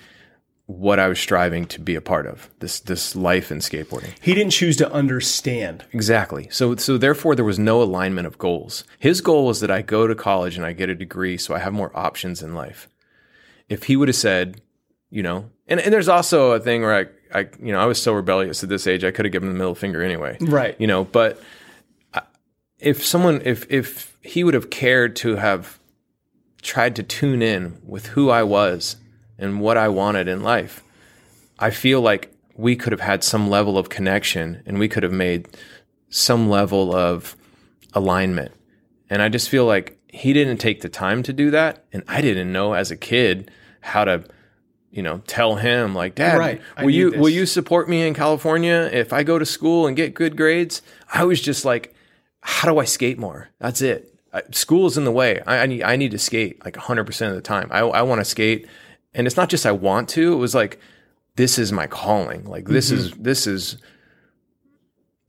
[0.66, 2.50] what I was striving to be a part of.
[2.60, 4.14] This this life in skateboarding.
[4.22, 5.86] He didn't choose to understand.
[5.92, 6.48] Exactly.
[6.52, 8.84] So so therefore there was no alignment of goals.
[9.00, 11.60] His goal was that I go to college and I get a degree so I
[11.60, 12.88] have more options in life.
[13.70, 14.62] If he would have said,
[15.10, 18.02] you know, and, and there's also a thing where I, I you know, I was
[18.02, 20.38] so rebellious at this age, I could have given him the middle finger anyway.
[20.40, 20.80] Right.
[20.80, 21.42] You know, but
[22.80, 25.80] if someone if if he would have cared to have
[26.62, 28.96] tried to tune in with who I was
[29.38, 30.84] and what I wanted in life,
[31.60, 35.12] I feel like we could have had some level of connection and we could have
[35.12, 35.48] made
[36.10, 37.36] some level of
[37.94, 38.52] alignment.
[39.10, 41.86] And I just feel like he didn't take the time to do that.
[41.92, 43.50] And I didn't know as a kid
[43.82, 44.24] how to,
[44.92, 46.62] you know, tell him like, Dad, Right.
[46.80, 49.96] Will you this." will you support me in California if I go to school and
[49.96, 50.82] get good grades?
[51.12, 51.96] I was just like,
[52.42, 53.50] how do I skate more?
[53.60, 54.14] That's it.
[54.32, 55.42] I, school is in the way.
[55.48, 57.70] I, I need I need to skate like 100% of the time.
[57.72, 58.68] I, I want to skate.
[59.14, 60.80] And it's not just I want to, it was like,
[61.36, 62.46] this is my calling.
[62.46, 62.98] Like this Mm-hmm.
[63.00, 63.78] is, this is,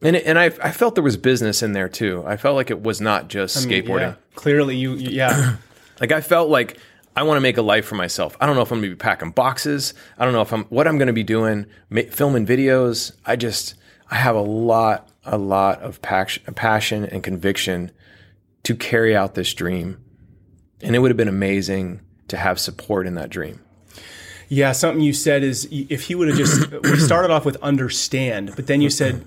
[0.02, 2.22] and, it, and I, I felt there was business in there too.
[2.26, 4.00] I felt like it was not just skateboarding.
[4.00, 4.14] Yeah.
[4.34, 5.56] Clearly, you, you- yeah.
[6.00, 6.76] Like I felt like
[7.14, 8.36] I want to make a life for myself.
[8.40, 9.94] I don't know if I'm going to be packing boxes.
[10.18, 13.12] I don't know if I'm what I'm going to be doing, ma- filming videos.
[13.24, 13.76] I just
[14.10, 17.92] I have a lot a lot of passion, passion and conviction
[18.64, 20.02] to carry out this dream.
[20.82, 23.60] And it would have been amazing to have support in that dream.
[24.48, 28.52] Yeah, something you said is if he would have just we started off with understand,
[28.56, 29.26] but then you said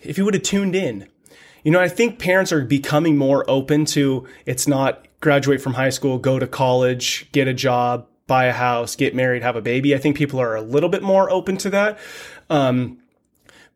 [0.00, 1.08] if he would have tuned in.
[1.64, 5.90] You know, I think parents are becoming more open to it's not graduate from high
[5.90, 9.94] school, go to college, get a job, buy a house, get married, have a baby.
[9.94, 11.98] I think people are a little bit more open to that.
[12.50, 12.98] Um,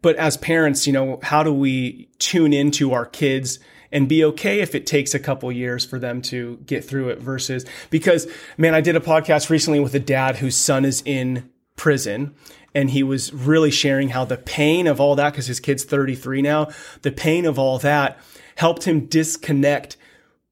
[0.02, 3.58] but as parents, you know, how do we tune into our kids
[3.92, 7.18] and be okay if it takes a couple years for them to get through it
[7.18, 11.50] versus because man, I did a podcast recently with a dad whose son is in
[11.76, 12.34] prison
[12.74, 16.42] and he was really sharing how the pain of all that because his kid's 33
[16.42, 16.68] now,
[17.02, 18.18] the pain of all that
[18.56, 19.96] helped him disconnect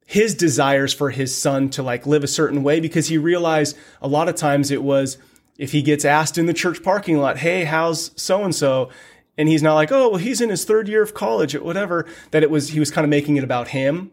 [0.07, 4.09] his desires for his son to like live a certain way because he realized a
[4.09, 5.19] lot of times it was
[5.59, 8.91] if he gets asked in the church parking lot, "Hey, how's so and so?"
[9.37, 12.07] And he's not like, "Oh, well, he's in his third year of college or whatever,"
[12.31, 14.11] that it was he was kind of making it about him.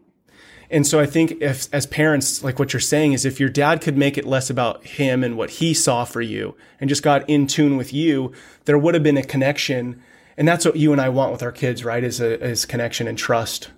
[0.72, 3.82] And so I think if as parents, like what you're saying is if your dad
[3.82, 7.28] could make it less about him and what he saw for you and just got
[7.28, 8.32] in tune with you,
[8.64, 10.02] there would have been a connection.
[10.38, 12.02] And that's what you and I want with our kids, right?
[12.02, 13.68] Is a is connection and trust.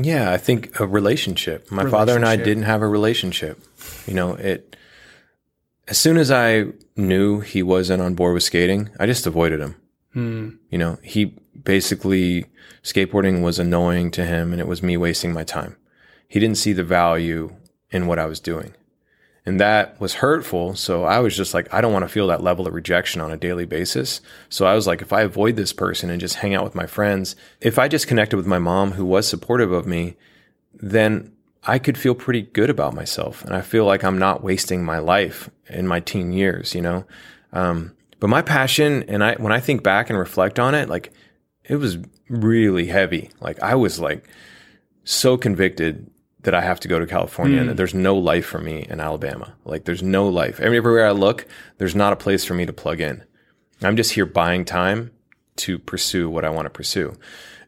[0.00, 1.70] Yeah, I think a relationship.
[1.70, 3.62] My father and I didn't have a relationship.
[4.06, 4.76] You know, it
[5.88, 9.76] as soon as I knew he wasn't on board with skating, I just avoided him.
[10.12, 10.50] Hmm.
[10.70, 12.46] You know, he basically
[12.82, 15.76] skateboarding was annoying to him and it was me wasting my time.
[16.26, 17.54] He didn't see the value
[17.90, 18.74] in what I was doing.
[19.46, 20.74] And that was hurtful.
[20.76, 23.32] So I was just like, I don't want to feel that level of rejection on
[23.32, 24.20] a daily basis.
[24.48, 26.86] So I was like, if I avoid this person and just hang out with my
[26.86, 30.16] friends, if I just connected with my mom who was supportive of me,
[30.74, 31.32] then
[31.64, 33.42] I could feel pretty good about myself.
[33.44, 37.06] And I feel like I'm not wasting my life in my teen years, you know?
[37.52, 41.12] Um, but my passion, and I, when I think back and reflect on it, like
[41.64, 43.30] it was really heavy.
[43.40, 44.28] Like I was like
[45.04, 46.10] so convicted
[46.42, 47.70] that I have to go to California mm.
[47.70, 49.54] and there's no life for me in Alabama.
[49.64, 50.60] Like there's no life.
[50.60, 51.46] Everywhere I look,
[51.78, 53.24] there's not a place for me to plug in.
[53.82, 55.10] I'm just here buying time
[55.56, 57.16] to pursue what I want to pursue.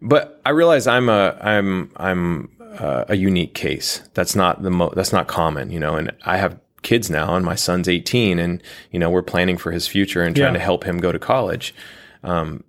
[0.01, 4.03] But I realize I'm a I'm I'm uh, a unique case.
[4.15, 5.97] That's not the mo- that's not common, you know.
[5.97, 9.73] And I have kids now, and my son's 18, and you know we're planning for
[9.73, 10.59] his future and trying yeah.
[10.59, 11.75] to help him go to college.
[12.23, 12.65] Um,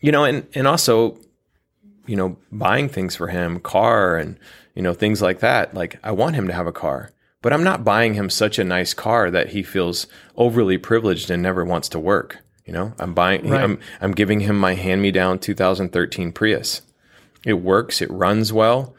[0.00, 1.18] you know, and and also,
[2.06, 4.38] you know, buying things for him, car and
[4.74, 5.74] you know, things like that.
[5.74, 7.10] Like I want him to have a car,
[7.42, 11.42] but I'm not buying him such a nice car that he feels overly privileged and
[11.42, 12.38] never wants to work.
[12.64, 13.62] You know, I'm buying, right.
[13.62, 16.82] I'm, I'm giving him my hand me down 2013 Prius.
[17.46, 18.02] It works.
[18.02, 18.94] It runs well.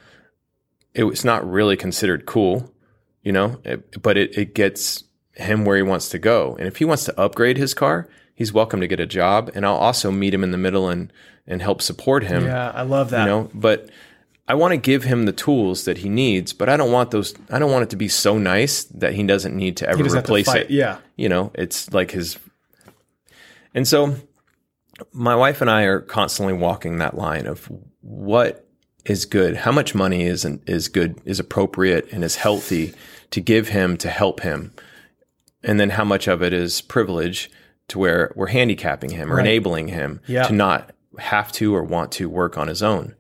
[0.96, 2.74] It, it's not really considered cool,
[3.24, 5.04] you know, it, but it, it gets
[5.34, 6.56] him where he wants to go.
[6.58, 9.52] And if he wants to upgrade his car, he's welcome to get a job.
[9.54, 11.12] And I'll also meet him in the middle and,
[11.48, 12.46] and help support him.
[12.46, 12.72] Yeah.
[12.72, 13.22] I love that.
[13.22, 13.90] You know, but
[14.50, 17.36] I want to give him the tools that he needs, but I don't want those.
[17.52, 20.48] I don't want it to be so nice that he doesn't need to ever replace
[20.52, 20.72] to it.
[20.72, 22.40] Yeah, you know, it's like his.
[23.76, 24.16] And so,
[25.14, 27.70] my wife and I are constantly walking that line of
[28.02, 28.68] what
[29.06, 32.94] is good, how much money is is good, is appropriate, and is healthy
[33.32, 34.74] to give him to help him,
[35.64, 37.50] and then how much of it is privilege
[37.90, 39.46] to where we're handicapping him or right.
[39.46, 40.44] enabling him yeah.
[40.44, 43.16] to not have to or want to work on his own.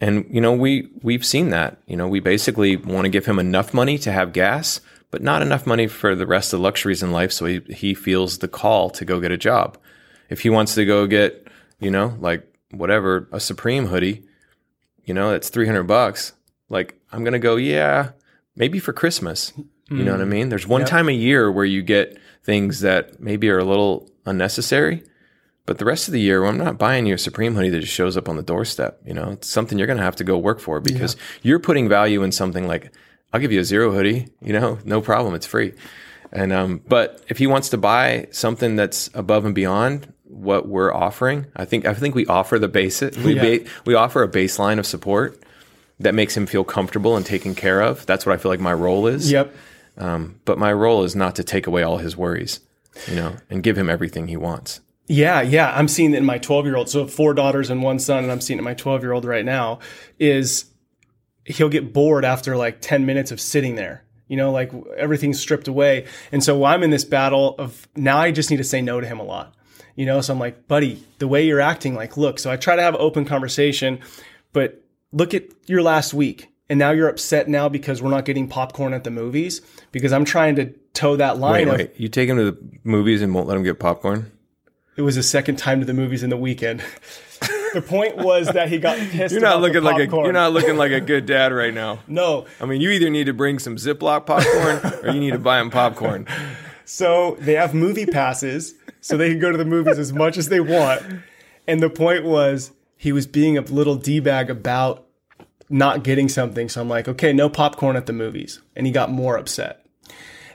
[0.00, 1.78] And you know, we we've seen that.
[1.86, 5.42] You know, we basically want to give him enough money to have gas, but not
[5.42, 8.48] enough money for the rest of the luxuries in life so he he feels the
[8.48, 9.78] call to go get a job.
[10.28, 11.46] If he wants to go get,
[11.78, 14.26] you know, like whatever, a Supreme hoodie,
[15.04, 16.32] you know, that's 300 bucks.
[16.68, 18.10] Like I'm going to go, yeah,
[18.56, 19.52] maybe for Christmas.
[19.90, 20.28] You know what I mm.
[20.28, 20.48] mean?
[20.48, 20.90] There's one yep.
[20.90, 25.04] time a year where you get things that maybe are a little unnecessary
[25.66, 27.80] but the rest of the year, well, I'm not buying you a Supreme hoodie that
[27.80, 29.00] just shows up on the doorstep.
[29.04, 31.20] You know, it's something you're going to have to go work for because yeah.
[31.42, 32.92] you're putting value in something like,
[33.32, 35.34] I'll give you a zero hoodie, you know, no problem.
[35.34, 35.72] It's free.
[36.32, 40.92] And, um, but if he wants to buy something that's above and beyond what we're
[40.92, 43.42] offering, I think, I think we offer the basic, we, yeah.
[43.42, 45.42] ba- we offer a baseline of support
[46.00, 48.04] that makes him feel comfortable and taken care of.
[48.06, 49.30] That's what I feel like my role is.
[49.30, 49.54] Yep.
[49.96, 52.60] Um, but my role is not to take away all his worries,
[53.08, 54.80] you know, and give him everything he wants.
[55.06, 55.72] Yeah, yeah.
[55.76, 56.88] I'm seeing it in my 12 year old.
[56.88, 59.24] So four daughters and one son, and I'm seeing it in my 12 year old
[59.24, 59.80] right now.
[60.18, 60.64] Is
[61.44, 64.04] he'll get bored after like 10 minutes of sitting there.
[64.28, 66.06] You know, like everything's stripped away.
[66.32, 69.06] And so I'm in this battle of now I just need to say no to
[69.06, 69.53] him a lot.
[69.96, 72.76] You know, so I'm like, buddy, the way you're acting, like, look, so I try
[72.76, 74.00] to have open conversation,
[74.52, 76.50] but look at your last week.
[76.68, 79.60] And now you're upset now because we're not getting popcorn at the movies
[79.92, 81.68] because I'm trying to toe that line.
[81.68, 81.92] Wait, wait.
[81.96, 84.32] you take him to the movies and won't let him get popcorn?
[84.96, 86.82] It was a second time to the movies in the weekend.
[87.74, 89.32] the point was that he got pissed.
[89.32, 91.98] You're not the looking like a you're not looking like a good dad right now.
[92.06, 92.46] No.
[92.60, 95.60] I mean, you either need to bring some Ziploc popcorn or you need to buy
[95.60, 96.26] him popcorn.
[96.86, 98.74] So they have movie passes,
[99.04, 101.02] so they can go to the movies as much as they want.
[101.66, 105.06] And the point was he was being a little d bag about
[105.68, 106.70] not getting something.
[106.70, 109.84] So I'm like, okay, no popcorn at the movies, and he got more upset.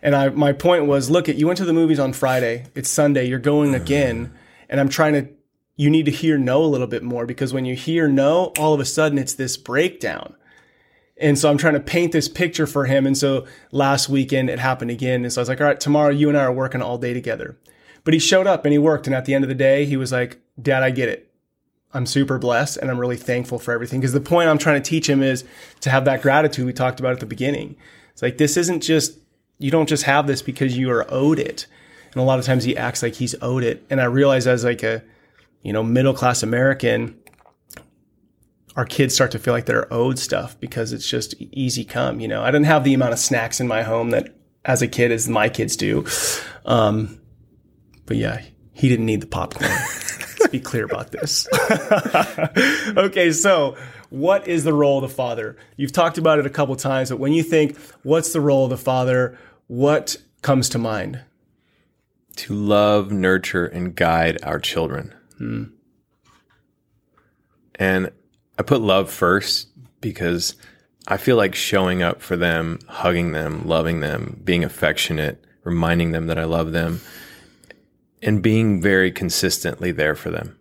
[0.01, 2.65] And I, my point was, look, you went to the movies on Friday.
[2.73, 3.27] It's Sunday.
[3.27, 4.33] You're going again,
[4.67, 5.29] and I'm trying to.
[5.75, 8.73] You need to hear no a little bit more because when you hear no, all
[8.73, 10.35] of a sudden it's this breakdown.
[11.17, 13.05] And so I'm trying to paint this picture for him.
[13.05, 15.23] And so last weekend it happened again.
[15.23, 17.13] And so I was like, all right, tomorrow you and I are working all day
[17.13, 17.57] together.
[18.09, 19.05] But he showed up and he worked.
[19.05, 21.31] And at the end of the day, he was like, Dad, I get it.
[21.93, 23.99] I'm super blessed and I'm really thankful for everything.
[23.99, 25.43] Because the point I'm trying to teach him is
[25.81, 27.75] to have that gratitude we talked about at the beginning.
[28.11, 29.19] It's like, this isn't just,
[29.59, 31.67] you don't just have this because you are owed it.
[32.11, 33.85] And a lot of times he acts like he's owed it.
[33.91, 35.03] And I realize as like a,
[35.61, 37.15] you know, middle class American,
[38.75, 42.19] our kids start to feel like they're owed stuff because it's just easy come.
[42.19, 44.33] You know, I didn't have the amount of snacks in my home that
[44.65, 46.07] as a kid as my kids do.
[46.65, 47.18] Um,
[48.09, 48.41] but yeah,
[48.73, 49.69] he didn't need the popcorn.
[49.69, 51.47] Let's be clear about this.
[52.97, 53.77] okay, so
[54.09, 55.57] what is the role of the father?
[55.77, 58.71] You've talked about it a couple times, but when you think, what's the role of
[58.71, 59.37] the father?
[59.67, 61.21] What comes to mind?
[62.37, 65.13] To love, nurture, and guide our children.
[65.37, 65.63] Hmm.
[67.75, 68.11] And
[68.57, 69.67] I put love first
[70.01, 70.55] because
[71.07, 76.25] I feel like showing up for them, hugging them, loving them, being affectionate, reminding them
[76.25, 77.01] that I love them,
[78.21, 80.57] and being very consistently there for them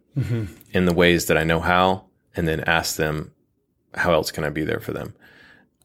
[0.72, 3.32] in the ways that I know how, and then ask them,
[3.94, 5.14] how else can I be there for them?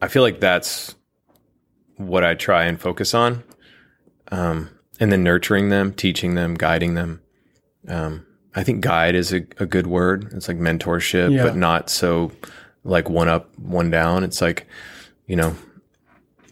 [0.01, 0.95] I feel like that's
[1.97, 3.43] what I try and focus on.
[4.31, 7.21] Um, and then nurturing them, teaching them, guiding them.
[7.87, 10.31] Um, I think guide is a, a good word.
[10.33, 11.43] It's like mentorship, Yeah.
[11.43, 12.31] but not so
[12.83, 14.23] like one up, one down.
[14.23, 14.67] It's like,
[15.27, 15.55] you know,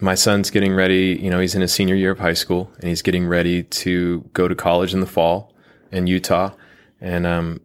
[0.01, 2.89] my son's getting ready, you know, he's in his senior year of high school and
[2.89, 5.53] he's getting ready to go to college in the fall
[5.91, 6.51] in Utah.
[6.99, 7.61] And um,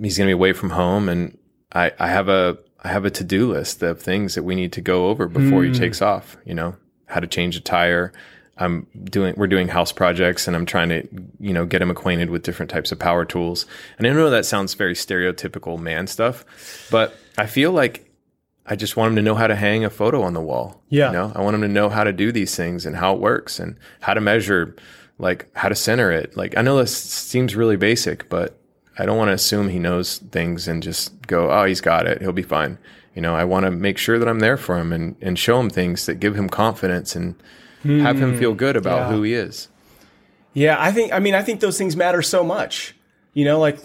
[0.00, 1.08] he's going to be away from home.
[1.08, 1.36] And
[1.72, 4.80] I, I have a, I have a to-do list of things that we need to
[4.80, 8.12] go over before he takes off, you know, how to change a tire.
[8.56, 11.08] I'm doing, we're doing house projects and I'm trying to,
[11.40, 13.66] you know, get him acquainted with different types of power tools.
[13.98, 16.44] And I know that sounds very stereotypical man stuff,
[16.90, 18.13] but I feel like
[18.66, 20.82] I just want him to know how to hang a photo on the wall.
[20.88, 21.08] Yeah.
[21.08, 23.20] You know, I want him to know how to do these things and how it
[23.20, 24.74] works and how to measure,
[25.18, 26.36] like how to center it.
[26.36, 28.58] Like I know this seems really basic, but
[28.98, 32.22] I don't want to assume he knows things and just go, oh, he's got it.
[32.22, 32.78] He'll be fine.
[33.14, 35.60] You know, I want to make sure that I'm there for him and, and show
[35.60, 37.34] him things that give him confidence and
[37.84, 38.38] have him hmm.
[38.38, 39.08] feel good about yeah.
[39.10, 39.68] who he is.
[40.54, 42.94] Yeah, I think I mean I think those things matter so much.
[43.34, 43.78] You know, like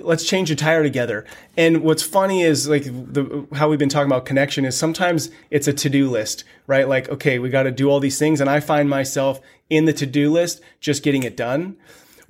[0.00, 1.24] let's change a tire together.
[1.56, 5.68] And what's funny is like the how we've been talking about connection is sometimes it's
[5.68, 6.88] a to-do list, right?
[6.88, 9.92] Like okay, we got to do all these things and I find myself in the
[9.92, 11.76] to-do list just getting it done.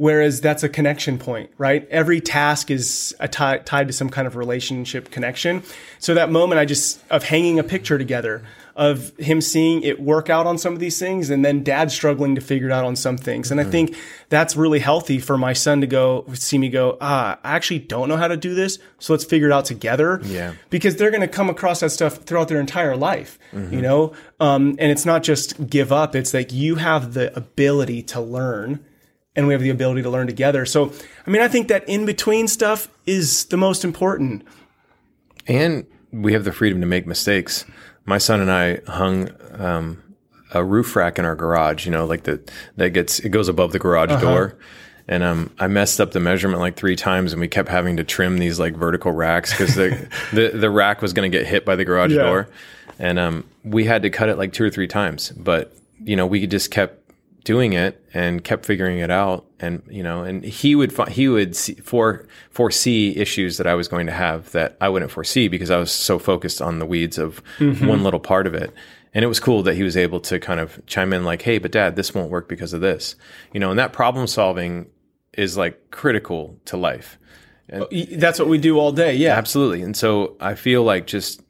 [0.00, 1.86] Whereas that's a connection point, right?
[1.90, 5.62] Every task is a tied to some kind of relationship connection.
[5.98, 8.42] So that moment I just of hanging a picture together
[8.74, 12.34] of him seeing it work out on some of these things and then dad struggling
[12.36, 13.50] to figure it out on some things.
[13.50, 13.94] And I think
[14.30, 18.08] that's really healthy for my son to go see me go, ah, I actually don't
[18.08, 18.78] know how to do this.
[19.00, 20.22] So let's figure it out together.
[20.24, 20.54] Yeah.
[20.70, 24.14] Because they're going to come across that stuff throughout their entire life, you know?
[24.40, 26.16] Um, and it's not just give up.
[26.16, 28.82] It's like you have the ability to learn
[29.36, 30.66] and we have the ability to learn together.
[30.66, 30.92] So,
[31.26, 34.42] I mean, I think that in between stuff is the most important.
[35.46, 37.64] and we have the freedom to make mistakes.
[38.04, 40.02] My son and I hung um,
[40.52, 41.84] a roof rack in our garage.
[41.86, 42.40] You know, like the
[42.76, 44.56] that gets it goes above the garage door.
[45.06, 48.04] And um, I messed up the measurement like three times, and we kept having to
[48.04, 51.64] trim these like vertical racks because the, the the rack was going to get hit
[51.64, 52.22] by the garage Yeah.
[52.22, 52.48] door,
[52.98, 55.30] and um, we had to cut it like two or three times.
[55.30, 55.72] But
[56.04, 56.99] you know, we just kept
[57.44, 59.46] doing it and kept figuring it out.
[59.58, 63.74] And you know and he would fi- he would see, for foresee issues that I
[63.74, 66.86] was going to have that I wouldn't foresee because I was so focused on the
[66.86, 67.86] weeds of mm-hmm.
[67.86, 68.72] one little part of it.
[69.12, 71.58] And it was cool that he was able to kind of chime in like hey
[71.58, 73.16] but dad this won't work because of this.
[73.52, 74.90] You know and that problem solving
[75.34, 77.18] is like critical to life.
[77.72, 79.14] Oh, y- That's what we do all day.
[79.14, 79.36] Yeah.
[79.36, 79.82] absolutely.
[79.82, 81.42] And so I feel like just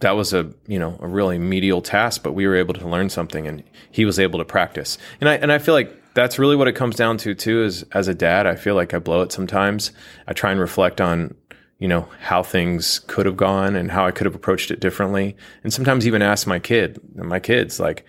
[0.00, 3.08] that was a you know a really medial task, but we were able to learn
[3.08, 4.98] something, and he was able to practice.
[5.20, 7.62] And I and I feel like that's really what it comes down to too.
[7.62, 9.92] Is as a dad, I feel like I blow it sometimes.
[10.26, 11.34] I try and reflect on
[11.78, 15.36] you know how things could have gone and how I could have approached it differently,
[15.62, 18.04] and sometimes even ask my kid, my kids, like.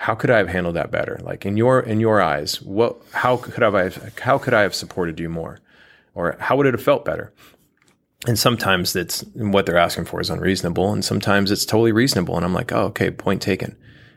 [0.00, 1.18] How could I have handled that better?
[1.24, 3.02] Like in your in your eyes, what?
[3.10, 4.16] How could I have?
[4.20, 5.58] How could I have supported you more,
[6.14, 7.32] or how would it have felt better?
[8.26, 12.44] And sometimes it's what they're asking for is unreasonable and sometimes it's totally reasonable and
[12.44, 13.76] i'm like oh okay point taken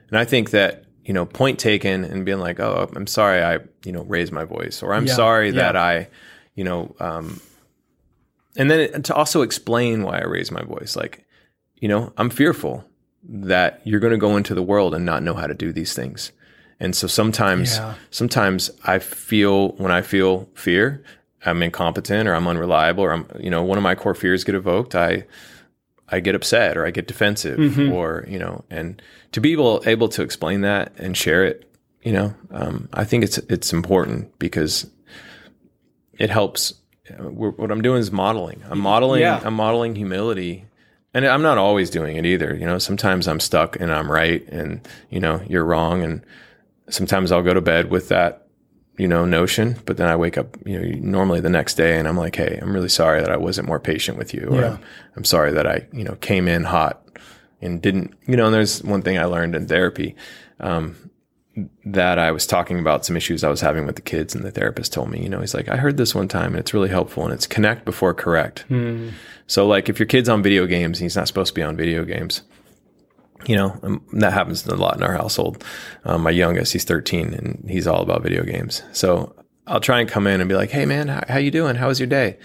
[0.09, 3.59] and i think that you know point taken and being like oh i'm sorry i
[3.85, 5.55] you know raised my voice or i'm Yeah, sorry yeah.
[5.61, 6.07] that i
[6.55, 7.39] you know um
[8.57, 11.25] and then it, to also explain why i raised my voice like
[11.75, 12.83] you know i'm fearful
[13.23, 15.93] that you're going to go into the world and not know how to do these
[15.93, 16.31] things
[16.79, 17.93] and so sometimes Yeah.
[18.09, 21.03] sometimes i feel when i feel fear
[21.45, 24.55] i'm incompetent or i'm unreliable or i'm you know one of my core fears get
[24.55, 25.23] evoked i
[26.09, 27.91] i get upset or i get defensive Mm-hmm.
[27.93, 31.69] or you know and to be able able to explain that and share it
[32.03, 34.89] you know um, i think it's it's important because
[36.19, 36.73] it helps
[37.19, 39.41] what i'm doing is modeling i'm modeling Yeah.
[39.43, 40.65] i'm modeling humility
[41.13, 44.47] and i'm not always doing it either you know sometimes i'm stuck and i'm right
[44.49, 46.23] and you know you're wrong and
[46.89, 48.40] sometimes i'll go to bed with that
[49.01, 50.85] you know notion but then i wake up you know
[51.17, 53.79] normally the next day and i'm like hey i'm really sorry that i wasn't more
[53.79, 54.71] patient with you or Yeah.
[54.73, 54.79] I'm,
[55.17, 56.95] I'm sorry that i you know came in hot
[57.61, 60.15] and didn't you know and there's one thing i learned in therapy
[60.59, 60.95] um,
[61.85, 64.51] that I was talking about some issues I was having with the kids, and the
[64.51, 66.87] therapist told me, you know, he's like, I heard this one time, and it's really
[66.87, 68.63] helpful, and it's connect before correct.
[69.47, 71.75] So, like, if your kid's on video games, and he's not supposed to be on
[71.75, 72.43] video games.
[73.47, 75.63] You know, that happens a lot in our household.
[76.05, 78.83] Um, my youngest, he's 13, and he's all about video games.
[78.91, 79.35] So
[79.67, 81.75] I'll try and come in and be like, "Hey, man, how, how you doing?
[81.75, 82.37] How was your day?"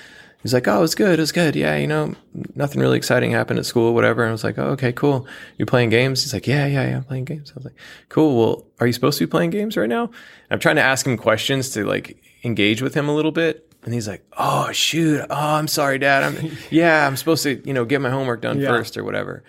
[0.42, 1.18] He's like, "Oh, it's good.
[1.18, 1.56] It's good.
[1.56, 2.14] Yeah, you know,
[2.54, 5.26] nothing really exciting happened at school, whatever." And I was like, "Oh, okay, cool.
[5.58, 7.74] You playing games?" He's like, "Yeah, yeah, yeah, I'm playing games." I was like,
[8.08, 8.38] "Cool.
[8.38, 10.12] Well, are you supposed to be playing games right now?" And
[10.52, 13.64] I'm trying to ask him questions to like engage with him a little bit.
[13.84, 15.20] And he's like, "Oh shoot!
[15.28, 16.22] Oh, I'm sorry, Dad.
[16.22, 17.06] I'm yeah.
[17.06, 18.68] I'm supposed to, you know, get my homework done Yeah.
[18.68, 19.42] first or whatever."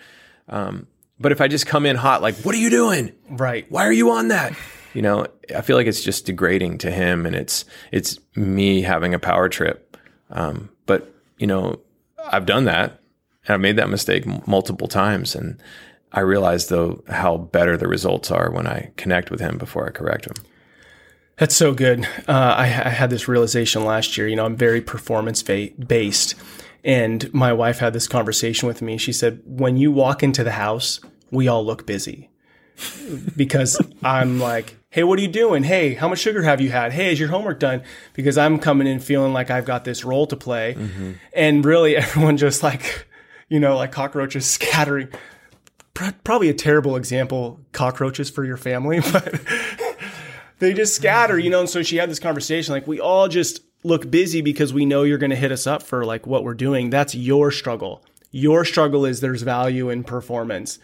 [0.48, 0.86] Um,
[1.20, 3.12] but if I just come in hot, like, "What are you doing?
[3.28, 3.66] Right.
[3.70, 4.54] Why are you on that?"
[4.94, 9.14] You know, I feel like it's just degrading to him, and it's it's me having
[9.14, 9.96] a power trip.
[10.30, 11.80] Um, but you know,
[12.30, 13.00] I've done that,
[13.46, 15.60] and I've made that mistake m- multiple times, and
[16.12, 19.90] I realize though how better the results are when I connect with him before I
[19.90, 20.34] correct him.
[21.36, 22.04] That's so good.
[22.26, 24.26] Uh, I, I had this realization last year.
[24.26, 26.34] You know, I'm very performance ba- based.
[26.84, 28.96] And my wife had this conversation with me.
[28.98, 31.00] She said, when you walk into the house,
[31.30, 32.30] we all look busy.
[33.36, 35.64] because I'm like, hey, what are you doing?
[35.64, 36.92] Hey, how much sugar have you had?
[36.92, 37.82] Hey, is your homework done?
[38.14, 40.74] Because I'm coming in feeling like I've got this role to play.
[40.74, 41.12] Mm-hmm.
[41.34, 43.06] And really, everyone just like,
[43.48, 45.08] you know, like cockroaches scattering.
[45.94, 49.40] Pro- Probably a terrible example, cockroaches for your family, but
[50.60, 51.60] they just scatter, you know.
[51.60, 55.02] And so she had this conversation like, we all just look busy because we know
[55.02, 56.90] you're going to hit us up for like what we're doing.
[56.90, 58.02] That's your struggle.
[58.30, 60.78] Your struggle is there's value in performance.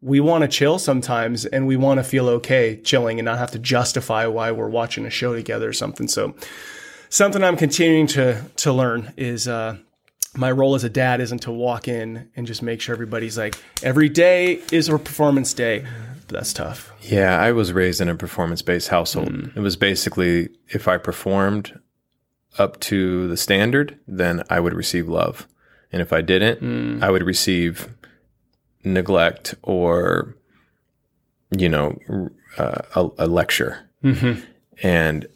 [0.00, 3.52] We want to chill sometimes and we want to feel okay chilling and not have
[3.52, 6.08] to justify why we're watching a show together or something.
[6.08, 6.34] So,
[7.08, 9.76] something I'm continuing to to learn is uh,
[10.34, 13.54] my role as a dad isn't to walk in and just make sure everybody's like
[13.82, 15.86] every day is a performance day.
[16.26, 16.92] But that's tough.
[17.02, 19.52] Yeah, I was raised in a performance based household.
[19.54, 21.78] It was basically if I performed
[22.58, 25.46] up to the standard, then I would receive love.
[25.90, 26.62] And if I didn't,
[27.02, 27.88] I would receive
[28.84, 30.36] neglect or,
[31.56, 31.98] you know,
[32.58, 33.88] uh, a, a lecture.
[34.82, 35.26] And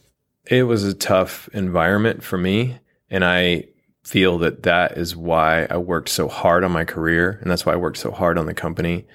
[0.47, 2.79] it was a tough environment for me.
[3.11, 3.65] And I
[4.03, 7.39] feel that that is why I worked so hard on my career.
[7.43, 9.07] And that's why I worked so hard on the company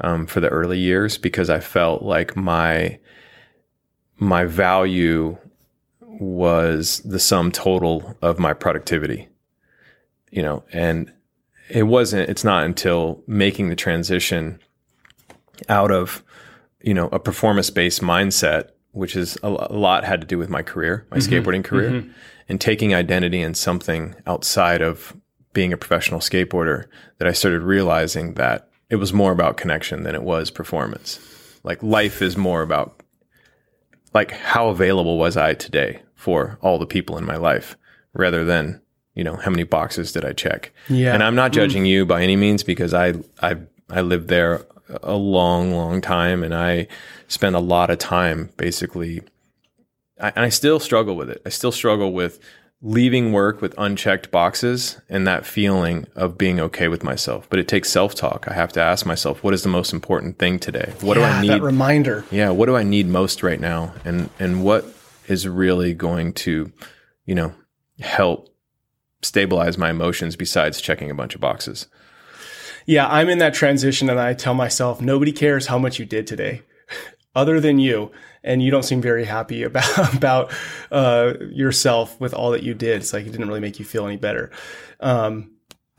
[0.00, 2.98] um, for the early years because I felt like my
[4.20, 5.36] my value
[6.20, 9.28] was the sum total of my productivity.
[10.30, 11.12] You know, and
[11.68, 14.58] it wasn't it's not until making the transition
[15.68, 16.22] out of
[16.82, 20.48] you know a performance based mindset which is a, a lot had to do with
[20.48, 21.32] my career my mm-hmm.
[21.32, 22.10] skateboarding career mm-hmm.
[22.48, 25.16] and taking identity in something outside of
[25.52, 26.86] being a professional skateboarder
[27.18, 31.18] that I started realizing that it was more about connection than it was performance.
[31.64, 33.02] Like life is more about
[34.14, 37.76] like how available was I today for all the people in my life
[38.12, 38.80] rather than
[39.14, 41.14] you know how many boxes did I check Yeah.
[41.14, 41.54] and I'm not mm.
[41.54, 43.56] judging you by any means because I I
[43.88, 44.66] I lived there
[45.02, 46.88] a long long time and I
[47.28, 49.22] spent a lot of time basically
[50.20, 51.40] I, and I still struggle with it.
[51.46, 52.40] I still struggle with
[52.82, 57.48] leaving work with unchecked boxes and that feeling of being okay with myself.
[57.50, 58.46] But it takes self-talk.
[58.48, 60.92] I have to ask myself what is the most important thing today?
[61.00, 61.50] What do I need?
[61.50, 62.24] That reminder.
[62.30, 64.84] yeah what do i need most right now and and what
[65.28, 66.72] is really going to
[67.24, 67.52] you know
[68.00, 68.54] help
[69.22, 71.86] stabilize my emotions besides checking a bunch of boxes
[72.88, 76.26] Yeah, I'm in that transition and I tell myself, nobody cares how much you did
[76.26, 76.62] today
[77.34, 78.10] other than you.
[78.42, 80.52] And you don't seem very happy about, about
[80.90, 83.02] uh, yourself with all that you did.
[83.02, 84.50] It's like it didn't really make you feel any better.
[85.00, 85.50] Um,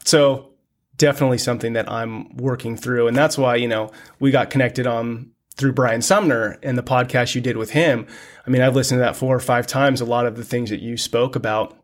[0.03, 0.49] so
[0.97, 3.07] definitely something that I'm working through.
[3.07, 7.35] And that's why, you know, we got connected on through Brian Sumner and the podcast
[7.35, 8.07] you did with him.
[8.47, 10.01] I mean, I've listened to that four or five times.
[10.01, 11.77] A lot of the things that you spoke about,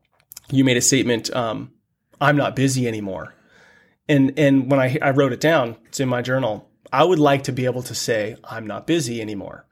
[0.50, 1.72] you made a statement, um,
[2.20, 3.36] I'm not busy anymore.
[4.08, 6.70] And, and when I, I wrote it down, it's in my journal.
[6.92, 9.66] I would like to be able to say, I'm not busy anymore.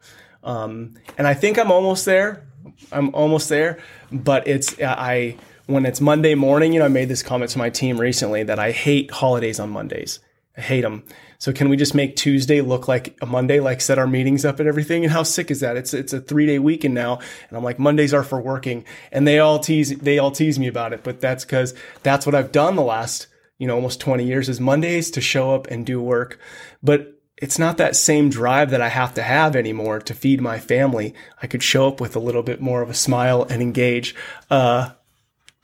[0.44, 2.46] Um, and I think I'm almost there.
[2.92, 3.80] I'm almost there,
[4.12, 5.38] but it's, I,
[5.68, 8.60] when it's Monday morning, you know, I made this comment to my team recently that
[8.60, 10.20] I hate holidays on Mondays.
[10.56, 11.04] I hate them.
[11.40, 14.60] So can we just make Tuesday look like a Monday, like set our meetings up
[14.60, 15.04] and everything?
[15.04, 15.78] And how sick is that?
[15.78, 19.28] It's it's a three day weekend now, and I'm like Mondays are for working, and
[19.28, 21.74] they all tease they all tease me about it, but that's because
[22.04, 23.28] that's what I've done the last
[23.58, 26.40] you know almost 20 years is Mondays to show up and do work,
[26.84, 30.60] but it's not that same drive that I have to have anymore to feed my
[30.60, 31.14] family.
[31.42, 34.16] I could show up with a little bit more of a smile and engage.
[34.50, 34.92] Uh,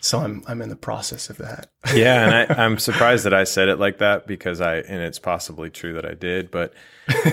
[0.02, 1.70] so I'm I'm in the process of that.
[1.93, 5.20] yeah, and I, am surprised that I said it like that because I and it's
[5.20, 6.74] possibly true that I did, but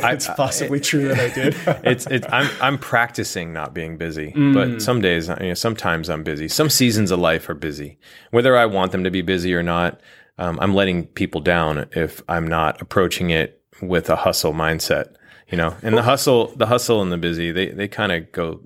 [0.03, 1.57] I, it's possibly I, true that I did.
[1.85, 4.53] it's it's I'm I'm practicing not being busy, mm.
[4.53, 6.49] but some days you know sometimes I'm busy.
[6.49, 7.99] Some seasons of life are busy,
[8.33, 10.01] whether I want them to be busy or not.
[10.39, 15.15] Um, I'm letting people down if I'm not approaching it with a hustle mindset.
[15.49, 18.61] You know, and the hustle, the hustle and the busy, they they kind of go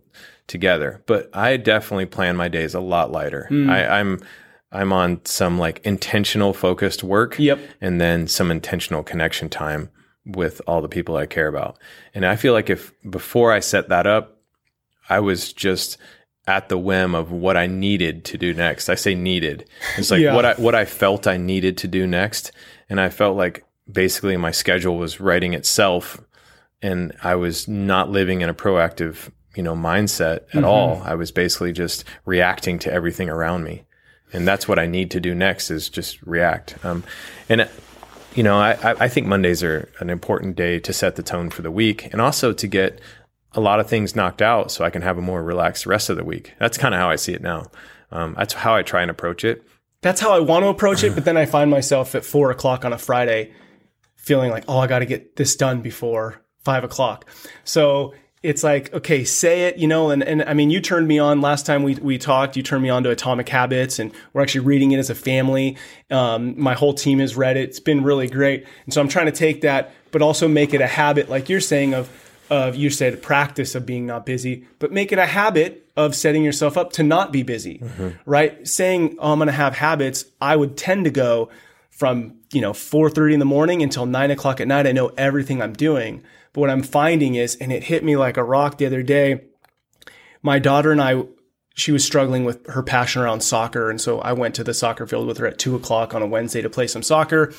[0.51, 1.03] together.
[1.07, 3.47] But I definitely plan my days a lot lighter.
[3.51, 3.71] Mm.
[3.71, 4.21] I, I'm
[4.73, 7.39] I'm on some like intentional focused work.
[7.39, 7.59] Yep.
[7.81, 9.91] And then some intentional connection time
[10.27, 11.79] with all the people I care about.
[12.15, 14.39] And I feel like if before I set that up,
[15.09, 15.97] I was just
[16.47, 18.89] at the whim of what I needed to do next.
[18.89, 19.69] I say needed.
[19.97, 20.35] It's like yeah.
[20.35, 22.53] what I what I felt I needed to do next.
[22.89, 26.21] And I felt like basically my schedule was writing itself
[26.83, 30.65] and I was not living in a proactive you know mindset at mm-hmm.
[30.65, 31.03] all.
[31.05, 33.85] I was basically just reacting to everything around me,
[34.33, 36.83] and that's what I need to do next is just react.
[36.85, 37.05] Um,
[37.49, 37.69] and
[38.35, 41.63] you know, I, I think Mondays are an important day to set the tone for
[41.63, 43.01] the week, and also to get
[43.53, 46.17] a lot of things knocked out, so I can have a more relaxed rest of
[46.17, 46.55] the week.
[46.59, 47.71] That's kind of how I see it now.
[48.13, 49.65] Um, that's how I try and approach it.
[50.03, 52.85] That's how I want to approach it, but then I find myself at four o'clock
[52.85, 53.53] on a Friday
[54.17, 57.29] feeling like, oh, I got to get this done before five o'clock.
[57.65, 61.18] So it's like okay say it you know and, and i mean you turned me
[61.18, 64.41] on last time we, we talked you turned me on to atomic habits and we're
[64.43, 65.76] actually reading it as a family.
[66.11, 67.68] Um, my whole team has read it.
[67.68, 68.66] It's been really great.
[68.84, 71.61] And so i'm trying to take that but also make it a habit like you're
[71.61, 72.11] saying of
[72.49, 76.43] of you said practice of being not busy but make it a habit of setting
[76.43, 78.09] yourself up to not be busy mm-hmm.
[78.24, 78.66] right?
[78.66, 81.51] Saying oh, i'm going to have habits i would tend to go
[81.91, 85.63] from you know 4.30 in the morning until 9 o'clock at night i know everything
[85.63, 86.23] i'm doing
[86.53, 89.43] but what I'm finding is, and it hit me like a rock the other day,
[90.43, 91.25] my daughter and I,
[91.75, 93.91] she was struggling with her passion around soccer.
[93.91, 96.27] And so I went to the soccer field with her at two o'clock on a
[96.27, 97.53] Wednesday to play some soccer.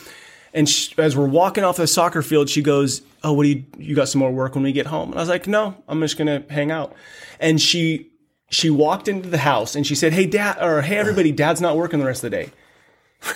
[0.53, 3.65] And she, as we're walking off the soccer field, she goes, Oh, what do you,
[3.77, 5.11] you got some more work when we get home?
[5.11, 6.93] And I was like, No, I'm just to hang out.
[7.39, 8.09] And she,
[8.49, 11.77] she walked into the house and she said, Hey, dad, or Hey, everybody, dad's not
[11.77, 12.51] working the rest of the day.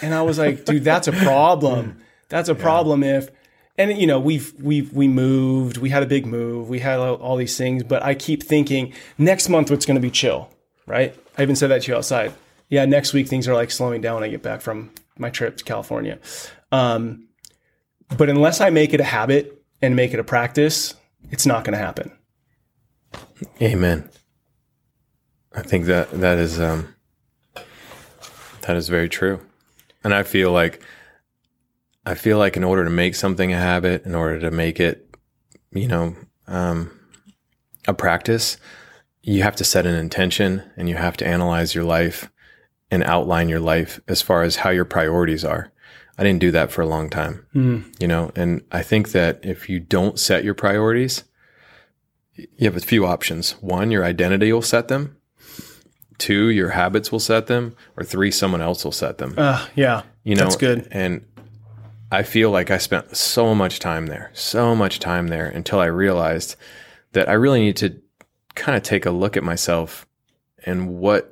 [0.01, 2.01] And I was like, Dude, that's a problem.
[2.29, 3.19] That's a problem yeah.
[3.19, 3.29] if
[3.77, 5.77] and you know we've we've we moved.
[5.77, 6.69] We had a big move.
[6.69, 10.11] We had all, these things but i keep thinking next month what's going to be
[10.11, 10.49] chill
[10.87, 11.15] right?
[11.37, 12.33] I even said that to you outside.
[12.69, 15.57] Yeah next week things are like slowing down when i get back from my trip
[15.57, 16.19] to california.
[16.71, 17.27] Um,
[18.17, 20.95] but unless i make it a habit and make it a practice
[21.31, 22.11] it's not going to happen.
[23.59, 24.07] Amen.
[25.53, 26.95] I think that that is um
[28.61, 29.41] that is very true
[30.05, 30.81] and i feel like
[32.05, 35.15] I feel like in order to make something a habit, in order to make it,
[35.71, 36.15] you know,
[36.47, 36.91] um,
[37.87, 38.57] a practice,
[39.23, 42.31] you have to set an intention and you have to analyze your life
[42.91, 45.71] and outline your life as far as how your priorities are.
[46.17, 47.83] I didn't do that for a long time, mm.
[47.99, 51.23] you know, and I think that if you don't set your priorities,
[52.35, 53.53] you have a few options.
[53.53, 55.14] One, your identity will set them.
[56.17, 57.75] Two, your habits will set them.
[57.97, 59.35] Or three, someone else will set them.
[59.37, 60.03] Uh, yeah.
[60.23, 60.87] You know, that's good.
[60.91, 61.25] And
[62.11, 65.85] I feel like I spent so much time there, so much time there until I
[65.85, 66.55] realized
[67.11, 68.01] that I really need to
[68.55, 70.07] kind of take a look at myself
[70.65, 71.31] and what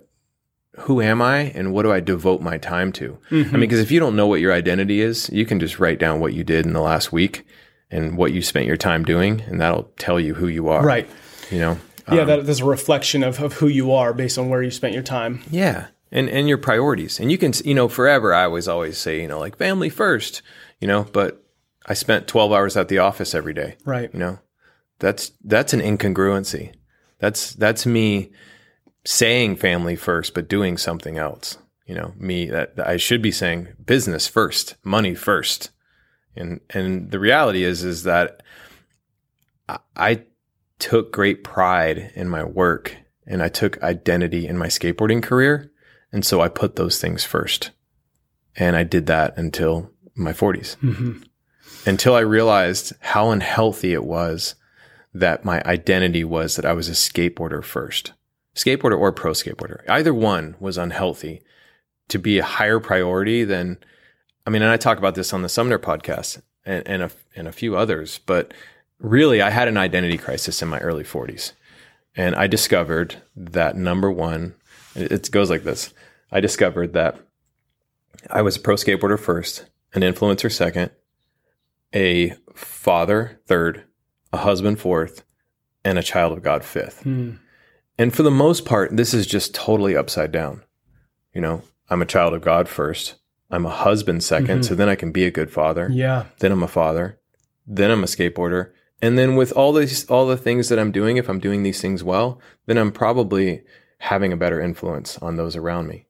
[0.79, 3.17] who am I and what do I devote my time to?
[3.29, 3.49] Mm-hmm.
[3.49, 5.99] I mean, because if you don't know what your identity is, you can just write
[5.99, 7.45] down what you did in the last week
[7.91, 10.83] and what you spent your time doing, and that'll tell you who you are.
[10.83, 11.07] Right.
[11.51, 11.77] You know?
[12.11, 14.71] Yeah, um, that, that's a reflection of, of who you are based on where you
[14.71, 15.41] spent your time.
[15.49, 15.87] Yeah.
[16.11, 17.19] And, and your priorities.
[17.19, 20.41] And you can, you know, forever, I always always say, you know, like family first
[20.79, 21.41] you know, but
[21.85, 23.77] I spent 12 hours at the office every day.
[23.85, 24.09] Right.
[24.11, 24.39] You know,
[24.99, 26.73] that's, that's an incongruency.
[27.19, 28.31] That's, that's me
[29.05, 31.57] saying family first, but doing something else.
[31.85, 35.71] you know, me that, that I should be saying business first, money first.
[36.35, 38.41] And and the reality is is that
[39.95, 40.23] I
[40.79, 45.71] took great pride in my work and I took identity in my skateboarding career.
[46.11, 47.71] And so I put those things first.
[48.55, 50.77] And I did that until my 40s.
[50.77, 51.23] Mm-hmm.
[51.85, 54.55] Until I realized how unhealthy it was
[55.13, 58.13] that my identity was that I was a skateboarder first.
[58.55, 59.81] Skateboarder or pro skateboarder.
[59.89, 61.41] Either one was unhealthy
[62.09, 63.77] to be a higher priority than
[64.45, 67.47] I mean, and I talk about this on the Sumner podcast and, and, a, and
[67.47, 68.53] a few others, but
[69.03, 71.51] really I had an identity crisis in my early 40s.
[72.15, 74.55] And I discovered that number one,
[74.95, 75.93] it goes like this.
[76.31, 77.19] I discovered that
[78.29, 80.91] I was a pro skateboarder first, an influencer second,
[81.93, 83.83] a father third,
[84.31, 85.23] a husband fourth,
[85.83, 87.01] and a child of God fifth.
[87.03, 87.31] Hmm.
[87.97, 90.63] And for the most part, this is just totally upside down.
[91.33, 93.15] You know, I'm a child of God first.
[93.51, 94.61] I'm a husband 2nd mm-hmm.
[94.63, 95.87] so then I can be a good father.
[95.91, 96.25] Yeah.
[96.39, 97.19] Then I'm a father.
[97.67, 98.71] Then I'm a skateboarder.
[99.03, 101.81] And then with all these all the things that I'm doing, if I'm doing these
[101.81, 103.61] things well, then I'm probably
[103.97, 106.05] having a better influence on those around me.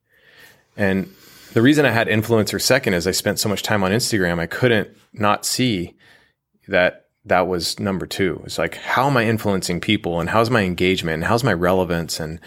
[0.77, 1.11] And
[1.53, 4.45] the reason I had influencer second is I spent so much time on Instagram, I
[4.45, 5.95] couldn't not see
[6.67, 8.41] that that was number two.
[8.45, 12.19] It's like, how am I influencing people and how's my engagement and how's my relevance?
[12.19, 12.39] And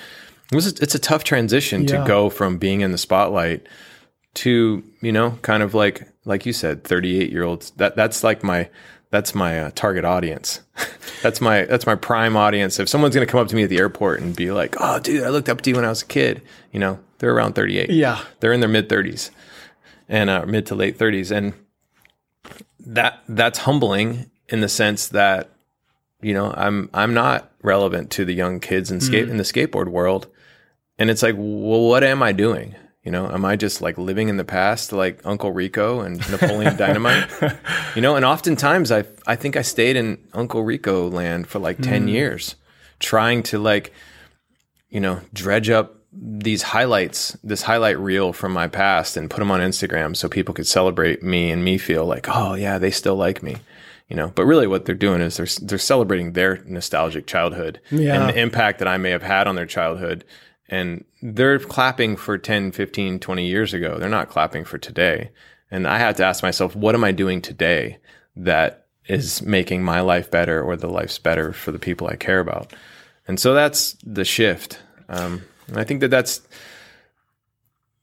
[0.52, 2.02] it was, it's a tough transition Yeah.
[2.02, 3.66] to go from being in the spotlight
[4.34, 7.70] to, you know, kind of like, like you said, 38 year olds.
[7.72, 8.68] That that's like my,
[9.16, 10.60] that's my uh, target audience.
[11.22, 12.78] that's my, that's my prime audience.
[12.78, 14.98] If someone's going to come up to me at the airport and be like, oh,
[14.98, 17.54] dude, I looked up to you when I was a kid, you know, they're around
[17.54, 18.20] 38 Yeah.
[18.40, 19.30] they're in their mid 30s
[20.06, 21.54] and uh, mid to late 30s and
[22.80, 25.48] that that's humbling in the sense that
[26.20, 29.88] you know i'm i'm not relevant to the young kids in skate in the skateboard
[29.88, 30.28] world
[30.98, 32.74] and it's like well what am i doing
[33.06, 36.76] you know am i just like living in the past like uncle rico and napoleon
[36.76, 37.30] dynamite
[37.96, 41.80] you know and oftentimes i i think i stayed in uncle rico land for like
[41.80, 42.08] 10 hmm.
[42.08, 42.56] years
[42.98, 43.92] trying to like
[44.88, 49.50] you know, dredge up these highlights, this highlight reel from my past and put them
[49.50, 53.16] on Instagram so people could celebrate me and me feel like, oh yeah, they still
[53.16, 53.56] like me.
[54.08, 58.14] You know, but really what they're doing is they're they're celebrating their nostalgic childhood Yeah.
[58.14, 60.24] and the impact that I may have had on their childhood
[60.68, 63.98] and they're clapping for 10, 15, 20 years ago.
[63.98, 65.30] They're not clapping for today.
[65.70, 67.98] And I have to ask myself, what am I doing today
[68.36, 72.40] that is making my life better or the life's better for the people I care
[72.40, 72.72] about?
[73.28, 74.80] And so that's the shift.
[75.08, 76.40] Um, and I think that that's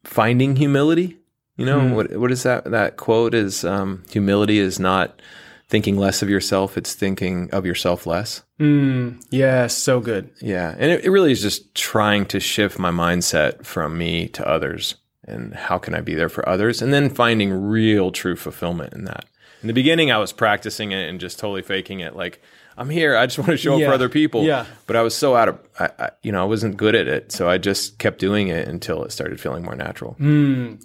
[0.04, 1.18] finding humility.
[1.56, 2.66] You know, what what is that?
[2.66, 5.22] That quote is um, humility is not
[5.70, 8.44] thinking less of yourself; it's thinking of yourself less.
[8.60, 9.76] Mm, yes.
[9.76, 10.30] So good.
[10.42, 14.48] Yeah, and it, it really is just trying to shift my mindset from me to
[14.48, 14.96] others,
[15.26, 19.06] and how can I be there for others, and then finding real, true fulfillment in
[19.06, 19.26] that.
[19.62, 22.42] In the beginning, I was practicing it and just totally faking it, like
[22.78, 23.16] I'm here.
[23.16, 24.44] I just want to show up for other people.
[24.44, 24.66] Yeah.
[24.88, 27.32] But I was so out of, I, I, you know, I wasn't good at it,
[27.32, 30.18] so I just kept doing it until it started feeling more natural.
[30.20, 30.84] Mm,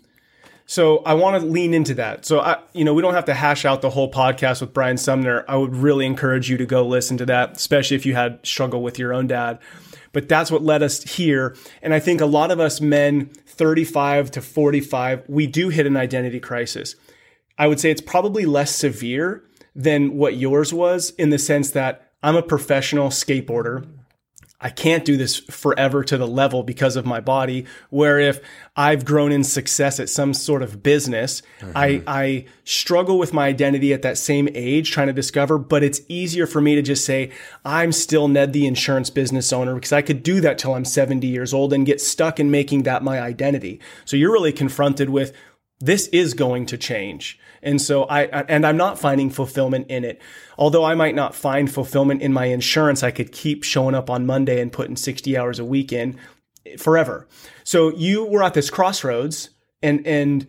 [0.71, 2.27] So I want to lean into that.
[2.27, 4.99] So I, you know, we don't have to hash out the whole podcast with Brian
[4.99, 5.43] Sumner.
[5.49, 8.83] I would really encourage you to go listen to that, especially if you had struggle
[8.83, 9.61] with your own dad.
[10.13, 11.57] But that's what led us here.
[11.81, 15.97] And I think a lot of us men, 35 to 45, we do hit an
[15.97, 16.97] identity crisis.
[17.57, 19.43] I would say it's probably less severe
[19.75, 23.89] than what yours was in the sense that I'm a professional skateboarder.
[24.61, 27.67] I can't do this forever to the level because of my body.
[27.91, 28.41] Where if
[28.77, 31.43] I've grown in success at some sort of business,
[31.75, 32.09] I, mm-hmm.
[32.09, 36.47] I struggle with my identity at that same age trying to discover, but it's easier
[36.47, 37.31] for me to just say,
[37.65, 41.27] I'm still Ned, the insurance business owner, because I could do that till I'm 70
[41.27, 43.81] years old and get stuck in making that my identity.
[44.05, 45.33] So you're really confronted with,
[45.81, 47.39] this is going to change.
[47.63, 50.21] And so I, and I'm not finding fulfillment in it.
[50.57, 54.27] Although I might not find fulfillment in my insurance, I could keep showing up on
[54.27, 56.19] Monday and putting 60 hours a week in
[56.79, 57.27] forever.
[57.65, 59.51] So you were at this crossroads
[59.83, 60.47] and, and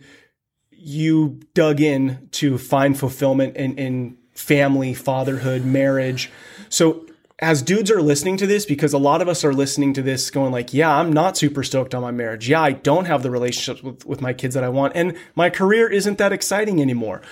[0.70, 6.30] you dug in to find fulfillment in, in family, fatherhood, marriage.
[6.68, 7.06] So
[7.40, 10.30] as dudes are listening to this, because a lot of us are listening to this
[10.30, 12.48] going like, yeah, I'm not super stoked on my marriage.
[12.48, 14.92] Yeah, I don't have the relationships with, with my kids that I want.
[14.94, 17.22] And my career isn't that exciting anymore.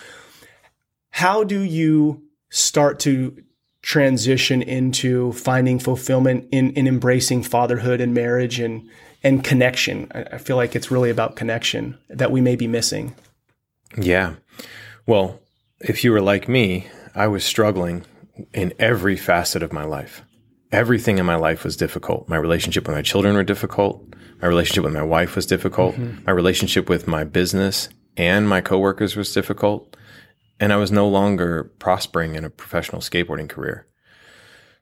[1.10, 3.36] How do you start to
[3.82, 8.88] transition into finding fulfillment in, in embracing fatherhood and marriage and,
[9.22, 10.10] and connection?
[10.14, 13.14] I, I feel like it's really about connection that we may be missing.
[13.96, 14.36] Yeah.
[15.06, 15.40] Well,
[15.80, 18.04] if you were like me, I was struggling
[18.52, 20.22] in every facet of my life.
[20.72, 22.28] everything in my life was difficult.
[22.28, 24.14] My relationship with my children were difficult.
[24.40, 25.94] My relationship with my wife was difficult.
[25.94, 26.24] Mm-hmm.
[26.26, 29.96] My relationship with my business and my coworkers was difficult.
[30.60, 33.86] And I was no longer prospering in a professional skateboarding career.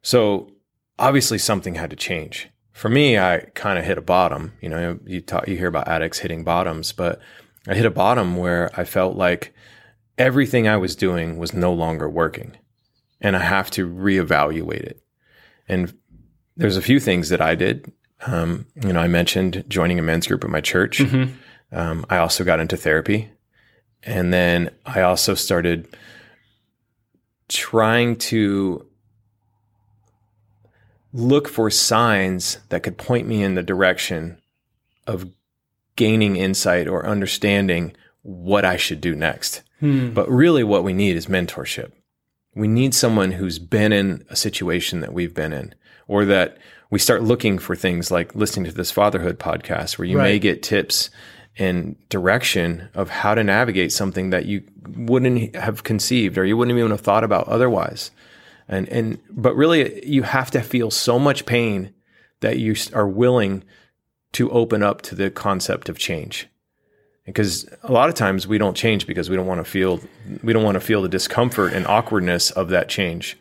[0.03, 0.51] So
[0.99, 2.49] obviously something had to change.
[2.73, 4.53] For me, I kind of hit a bottom.
[4.61, 7.21] You know, you talk, you hear about addicts hitting bottoms, but
[7.69, 9.55] I hit a bottom where I felt like
[10.19, 12.57] everything I was doing was no longer working
[13.21, 15.03] and I have to reevaluate it.
[15.69, 15.97] And
[16.57, 17.93] there's a few things that I did.
[18.27, 20.99] Um, you know, I mentioned joining a men's group at my church.
[20.99, 21.33] Mm-hmm.
[21.77, 23.31] Um, I also got into therapy.
[24.03, 25.89] And then I also started
[27.49, 28.87] trying to
[31.13, 34.41] look for signs that could point me in the direction
[35.07, 35.31] of
[35.97, 39.63] gaining insight or understanding what I should do next.
[39.81, 40.11] Hmm.
[40.11, 41.93] But really, what we need is mentorship.
[42.57, 45.75] We need someone who's been in a situation that we've been in,
[46.09, 46.59] or that
[46.91, 50.25] we start looking for things like listening to this fatherhood podcast where you right.
[50.25, 51.11] may get tips
[51.59, 54.63] and direction of how to navigate something that you
[54.97, 58.11] wouldn't have conceived or you wouldn't even have thought about otherwise.
[58.69, 61.95] And, and, but really you have to feel so much pain
[62.41, 63.65] that you are willing
[64.33, 66.49] to open up to the concept of change
[67.27, 70.01] because a lot of times we don't change because we don't want to feel
[70.43, 73.37] we don't want to feel the discomfort and awkwardness of that change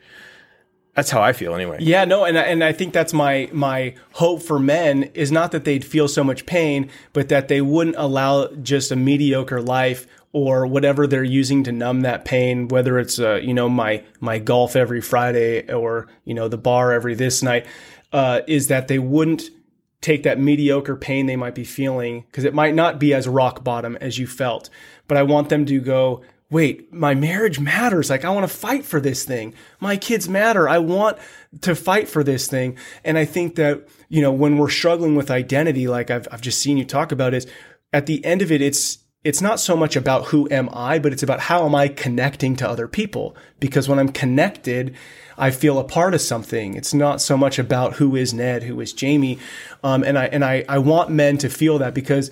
[0.96, 1.78] that's how I feel anyway.
[1.82, 5.52] Yeah, no, and I, and I think that's my my hope for men is not
[5.52, 10.08] that they'd feel so much pain, but that they wouldn't allow just a mediocre life
[10.32, 14.40] or whatever they're using to numb that pain, whether it's uh, you know my my
[14.40, 17.66] golf every Friday or you know the bar every this night,
[18.14, 19.50] uh, is that they wouldn't
[20.06, 23.64] take that mediocre pain they might be feeling because it might not be as rock
[23.64, 24.70] bottom as you felt.
[25.08, 28.12] But I want them to go, wait, my marriage matters.
[28.12, 29.56] Like, I want to fight for this thing.
[29.80, 30.70] My kids matter.
[30.70, 31.18] I want
[31.62, 32.78] to fight for this thing.
[33.04, 36.62] And I think that, you know, when we're struggling with identity, like I've, I've just
[36.62, 37.48] seen you talk about is
[37.92, 41.14] at the end of it, it's, it's not so much about who am I, but
[41.14, 43.36] it's about how am I connecting to other people?
[43.60, 44.96] Because when I'm connected,
[45.38, 46.76] I feel a part of something.
[46.76, 49.40] It's not so much about who is Ned, who is Jamie.
[49.84, 52.32] Um, and I, and I, I want men to feel that because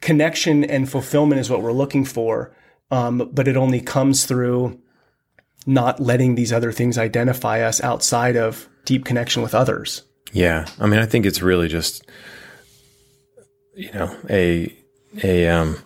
[0.00, 2.54] connection and fulfillment is what we're looking for.
[2.90, 4.80] Um, but it only comes through
[5.66, 10.02] not letting these other things identify us outside of deep connection with others.
[10.32, 10.66] Yeah.
[10.78, 12.06] I mean, I think it's really just,
[13.74, 14.74] you know, a,
[15.22, 15.78] a, um,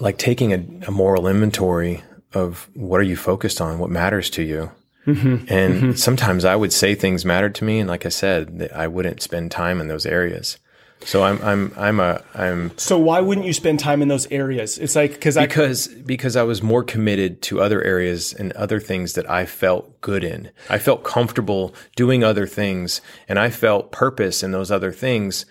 [0.00, 2.02] like taking a, a moral inventory
[2.34, 4.70] of what are you focused on, what matters to you.
[5.06, 5.46] Mm-hmm.
[5.48, 5.92] And mm-hmm.
[5.92, 9.50] sometimes I would say things mattered to me, and like I said, I wouldn't spend
[9.50, 10.58] time in those areas.
[11.04, 12.76] So I'm I'm I'm a I'm.
[12.78, 14.78] So why wouldn't you spend time in those areas?
[14.78, 18.80] It's like because I because because I was more committed to other areas and other
[18.80, 20.50] things that I felt good in.
[20.70, 25.46] I felt comfortable doing other things, and I felt purpose in those other things.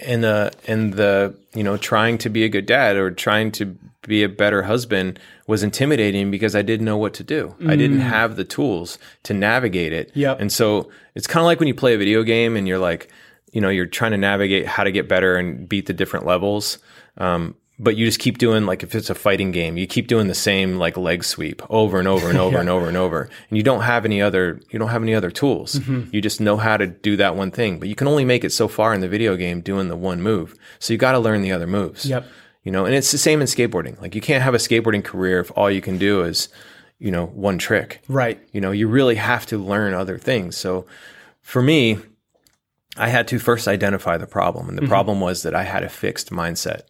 [0.00, 3.76] And the and the you know trying to be a good dad or trying to
[4.08, 7.54] be a better husband was intimidating because I didn't know what to do.
[7.60, 7.70] Mm.
[7.70, 8.08] I didn't mm.
[8.08, 10.10] have the tools to navigate it.
[10.14, 10.40] Yep.
[10.40, 13.10] And so it's kind of like when you play a video game and you're like,
[13.52, 16.78] you know, you're trying to navigate how to get better and beat the different levels.
[17.16, 20.26] Um, but you just keep doing like if it's a fighting game, you keep doing
[20.26, 22.60] the same like leg sweep over and over and over yeah.
[22.60, 25.30] and over and over, and you don't have any other you don't have any other
[25.30, 25.76] tools.
[25.76, 26.10] Mm-hmm.
[26.12, 28.50] You just know how to do that one thing, but you can only make it
[28.50, 30.56] so far in the video game doing the one move.
[30.78, 32.04] So you got to learn the other moves.
[32.04, 32.26] Yep.
[32.68, 33.98] You know, and it's the same in skateboarding.
[33.98, 36.50] Like you can't have a skateboarding career if all you can do is,
[36.98, 38.02] you know, one trick.
[38.08, 38.46] Right.
[38.52, 40.58] You know, you really have to learn other things.
[40.58, 40.84] So
[41.40, 41.96] for me,
[42.98, 44.68] I had to first identify the problem.
[44.68, 44.90] And the mm-hmm.
[44.90, 46.82] problem was that I had a fixed mindset.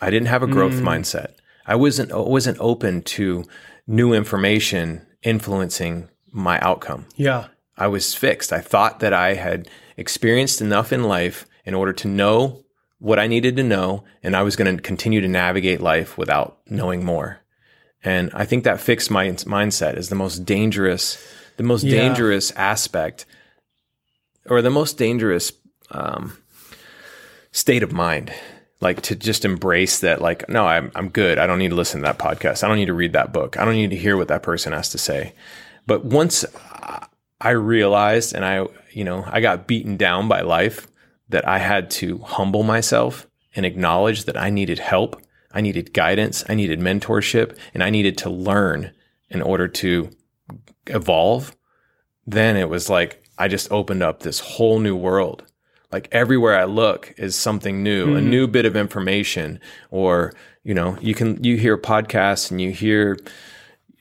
[0.00, 0.84] I didn't have a growth mm.
[0.84, 1.34] mindset.
[1.66, 3.44] I wasn't wasn't open to
[3.86, 7.04] new information influencing my outcome.
[7.16, 7.48] Yeah.
[7.76, 8.54] I was fixed.
[8.54, 9.68] I thought that I had
[9.98, 12.64] experienced enough in life in order to know
[13.00, 16.58] what I needed to know, and I was going to continue to navigate life without
[16.68, 17.40] knowing more.
[18.04, 21.22] And I think that fixed my mindset is the most dangerous,
[21.56, 21.96] the most yeah.
[21.96, 23.26] dangerous aspect,
[24.46, 25.52] or the most dangerous
[25.90, 26.38] um,
[27.52, 28.32] state of mind.
[28.82, 31.36] Like to just embrace that, like, no, I'm I'm good.
[31.38, 32.64] I don't need to listen to that podcast.
[32.64, 33.58] I don't need to read that book.
[33.58, 35.34] I don't need to hear what that person has to say.
[35.86, 36.46] But once
[37.42, 40.86] I realized, and I, you know, I got beaten down by life
[41.30, 43.26] that I had to humble myself
[43.56, 45.20] and acknowledge that I needed help,
[45.52, 48.92] I needed guidance, I needed mentorship, and I needed to learn
[49.28, 50.10] in order to
[50.86, 51.56] evolve,
[52.26, 55.44] then it was like I just opened up this whole new world.
[55.92, 58.16] Like everywhere I look is something new, mm-hmm.
[58.16, 59.58] a new bit of information,
[59.90, 63.16] or you know, you can you hear podcasts and you hear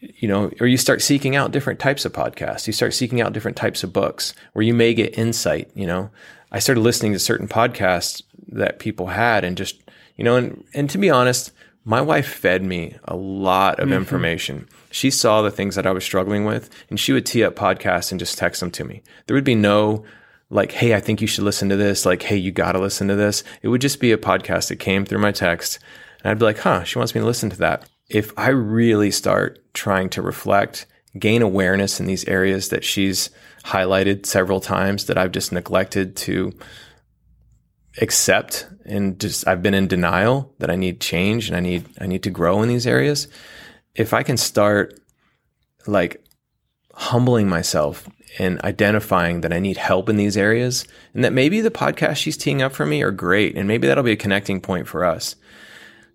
[0.01, 2.67] you know, or you start seeking out different types of podcasts.
[2.67, 5.71] You start seeking out different types of books where you may get insight.
[5.73, 6.11] You know,
[6.51, 9.81] I started listening to certain podcasts that people had and just,
[10.15, 11.51] you know, and, and to be honest,
[11.85, 13.97] my wife fed me a lot of mm-hmm.
[13.97, 14.67] information.
[14.91, 18.11] She saw the things that I was struggling with and she would tee up podcasts
[18.11, 19.01] and just text them to me.
[19.27, 20.03] There would be no
[20.49, 22.05] like, hey, I think you should listen to this.
[22.05, 23.43] Like, hey, you got to listen to this.
[23.61, 25.79] It would just be a podcast that came through my text.
[26.23, 27.87] And I'd be like, huh, she wants me to listen to that.
[28.09, 30.87] If I really start trying to reflect,
[31.17, 33.29] gain awareness in these areas that she's
[33.63, 36.53] highlighted several times that I've just neglected to
[38.01, 42.07] accept and just I've been in denial that I need change and I need I
[42.07, 43.27] need to grow in these areas.
[43.95, 44.99] If I can start
[45.87, 46.23] like
[46.93, 48.07] humbling myself
[48.37, 52.37] and identifying that I need help in these areas and that maybe the podcast she's
[52.37, 55.35] teeing up for me are great and maybe that'll be a connecting point for us.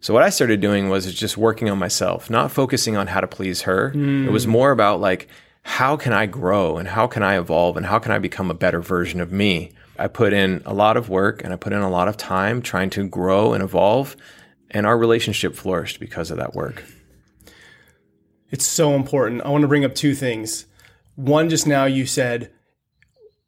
[0.05, 3.27] So what I started doing was just working on myself, not focusing on how to
[3.27, 3.91] please her.
[3.93, 4.27] Mm.
[4.27, 5.29] It was more about like
[5.63, 8.55] how can I grow and how can I evolve and how can I become a
[8.55, 9.73] better version of me?
[9.99, 12.61] I put in a lot of work and I put in a lot of time
[12.61, 14.15] trying to grow and evolve,
[14.71, 16.85] and our relationship flourished because of that work.
[18.51, 19.41] It's so important.
[19.41, 20.67] I want to bring up two things.
[21.15, 22.53] One, just now you said,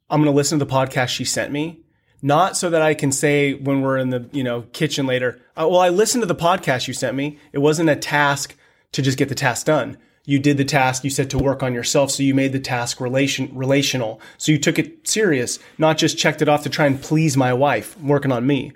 [0.09, 1.81] I'm going to listen to the podcast she sent me,
[2.21, 5.69] not so that I can say when we're in the you know kitchen later, oh,
[5.69, 7.39] well, I listened to the podcast you sent me.
[7.51, 8.55] It wasn't a task
[8.93, 9.97] to just get the task done.
[10.25, 12.99] You did the task you said to work on yourself so you made the task
[12.99, 14.19] relation relational.
[14.37, 17.53] So you took it serious not just checked it off to try and please my
[17.53, 18.73] wife I'm working on me.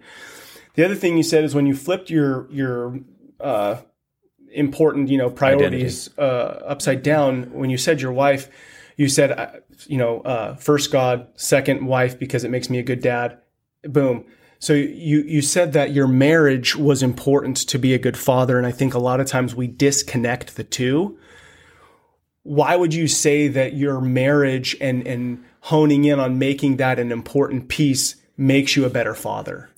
[0.75, 2.99] The other thing you said is when you flipped your your
[3.39, 3.81] uh,
[4.53, 8.49] important you know priorities uh, upside down when you said your wife
[8.97, 9.51] you said uh,
[9.87, 13.37] you know uh, first god second wife because it makes me a good dad.
[13.83, 14.25] Boom.
[14.59, 18.67] So you you said that your marriage was important to be a good father and
[18.67, 21.17] i think a lot of times we disconnect the two.
[22.43, 27.11] Why would you say that your marriage and and honing in on making that an
[27.11, 29.69] important piece makes you a better father?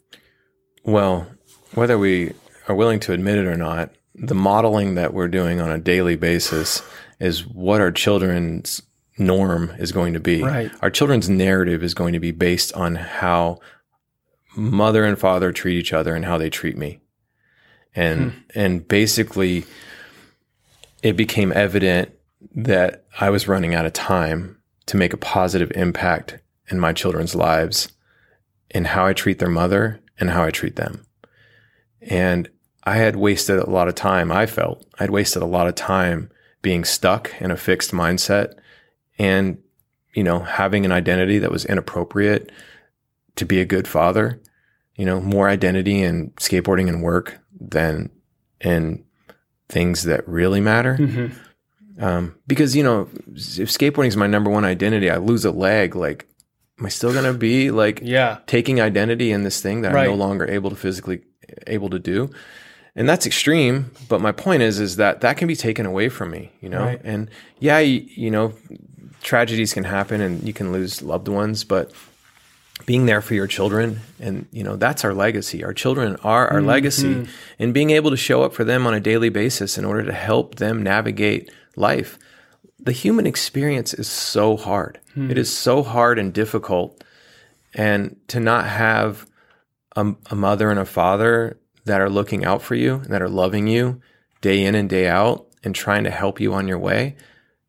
[0.84, 1.28] Well,
[1.74, 2.34] whether we
[2.68, 6.16] are willing to admit it or not, the modeling that we're doing on a daily
[6.16, 6.82] basis
[7.20, 8.82] is what our children's
[9.18, 10.41] norm is going to be.
[10.43, 10.72] Right.
[10.82, 13.59] Our children's narrative is going to be based on how
[14.55, 16.99] mother and father treat each other and how they treat me.
[17.95, 18.39] And hmm.
[18.55, 19.66] and basically
[21.01, 22.11] it became evident
[22.55, 26.39] that I was running out of time to make a positive impact
[26.70, 27.89] in my children's lives
[28.70, 31.05] in how I treat their mother and how I treat them.
[32.01, 32.49] And
[32.84, 34.32] I had wasted a lot of time.
[34.32, 36.30] I felt I'd wasted a lot of time
[36.61, 38.55] being stuck in a fixed mindset
[39.18, 39.57] and,
[40.14, 42.51] you know, having an identity that was inappropriate
[43.36, 44.41] to be a good father,
[44.95, 48.09] you know, more identity in skateboarding and work than
[48.61, 49.03] in
[49.70, 50.97] things that really matter.
[50.97, 52.03] Mm-hmm.
[52.03, 55.95] Um, because you know, if skateboarding is my number one identity, I lose a leg.
[55.95, 56.28] Like,
[56.80, 60.09] am I still gonna be like, yeah, taking identity in this thing that right.
[60.09, 61.22] I'm no longer able to physically
[61.68, 62.30] able to do?
[62.95, 63.91] And that's extreme.
[64.07, 66.51] But my point is, is that that can be taken away from me.
[66.61, 67.01] You know, right.
[67.03, 68.53] and yeah, you, you know,
[69.24, 71.91] tragedies can happen and you can lose loved ones, but
[72.86, 76.57] being there for your children and you know that's our legacy our children are our
[76.57, 76.67] mm-hmm.
[76.67, 77.28] legacy
[77.59, 80.11] and being able to show up for them on a daily basis in order to
[80.11, 82.19] help them navigate life.
[82.80, 84.99] The human experience is so hard.
[85.13, 85.32] Hmm.
[85.32, 87.03] It is so hard and difficult.
[87.74, 89.26] And to not have
[89.95, 93.30] a, a, mother and a father that are looking out for you and that are
[93.30, 94.01] loving you
[94.41, 97.15] day in and day out and trying to help you on your way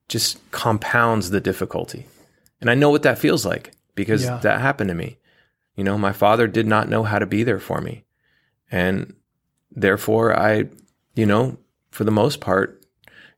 [0.09, 2.07] just compounds the difficulty.
[2.61, 4.39] And I know what that feels like because yeah.
[4.39, 5.19] that happened to me.
[5.77, 8.05] You know, my father did not know how to be there for me.
[8.71, 9.15] And
[9.71, 10.69] therefore, I,
[11.15, 11.59] you know,
[11.91, 12.85] for the most part,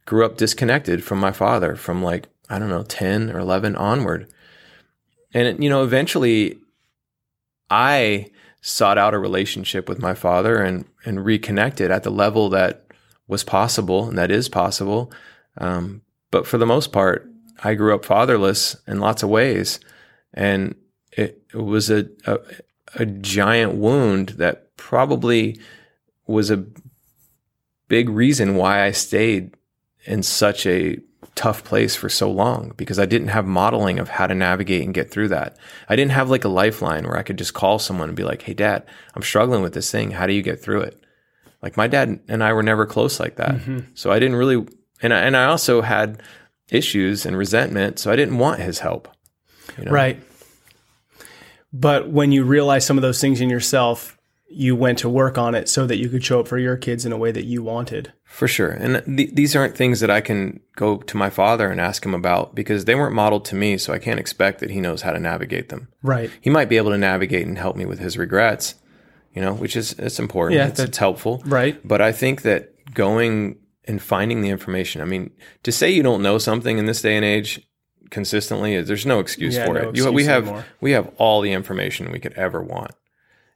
[0.05, 4.29] grew up disconnected from my father from like, I don't know, 10 or 11 onward.
[5.35, 6.59] And, you know, eventually
[7.69, 12.87] I sought out a relationship with my father and, and reconnected at the level that
[13.27, 15.11] was possible and that is possible.
[15.59, 16.03] Um,
[16.37, 17.33] but for the most part,
[17.65, 19.81] I grew up fatherless in lots of ways.
[20.35, 20.75] And
[21.11, 22.39] it, it was a, a,
[22.97, 25.59] a giant wound that probably
[26.27, 26.67] was a
[27.89, 29.55] big reason why I stayed
[30.05, 30.99] in such a
[31.37, 34.93] tough place for so long because I didn't have modeling of how to navigate and
[34.93, 35.57] get through that.
[35.89, 38.43] I didn't have like a lifeline where I could just call someone and be like,
[38.43, 38.85] Hey dad,
[39.15, 40.11] I'm struggling with this thing.
[40.11, 41.03] How do you get through it?
[41.63, 43.55] Like my dad and I were never close like that.
[43.55, 43.79] Mm-hmm.
[43.95, 44.67] So I didn't really,
[45.03, 46.23] and I, and I also had
[46.71, 47.99] issues and resentment.
[47.99, 49.09] So I didn't want his help.
[49.79, 49.91] You know?
[49.91, 50.23] Right.
[51.73, 54.17] But when you realize some of those things in yourself,
[54.49, 57.05] you went to work on it so that you could show up for your kids
[57.05, 58.13] in a way that you wanted.
[58.25, 58.71] For sure.
[58.71, 62.15] And th- these aren't things that I can go to my father and ask him
[62.15, 63.77] about because they weren't modeled to me.
[63.77, 65.89] So I can't expect that he knows how to navigate them.
[66.03, 66.31] Right.
[66.41, 68.77] He might be able to navigate and help me with his regrets,
[69.35, 70.59] you know, which is, it's important.
[70.59, 71.43] Yeah, it's, it's helpful.
[71.45, 71.79] Right.
[71.87, 75.31] But I think that going and finding the information, I mean,
[75.63, 77.61] to say you don't know something in this day and age
[78.11, 79.97] consistently, is there's no excuse Yeah, for no it.
[79.97, 80.67] You, we have anymore.
[80.81, 82.93] we have all the information we could ever want.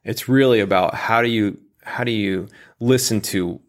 [0.03, 2.47] It's really about how do you how do you
[2.79, 3.59] listen to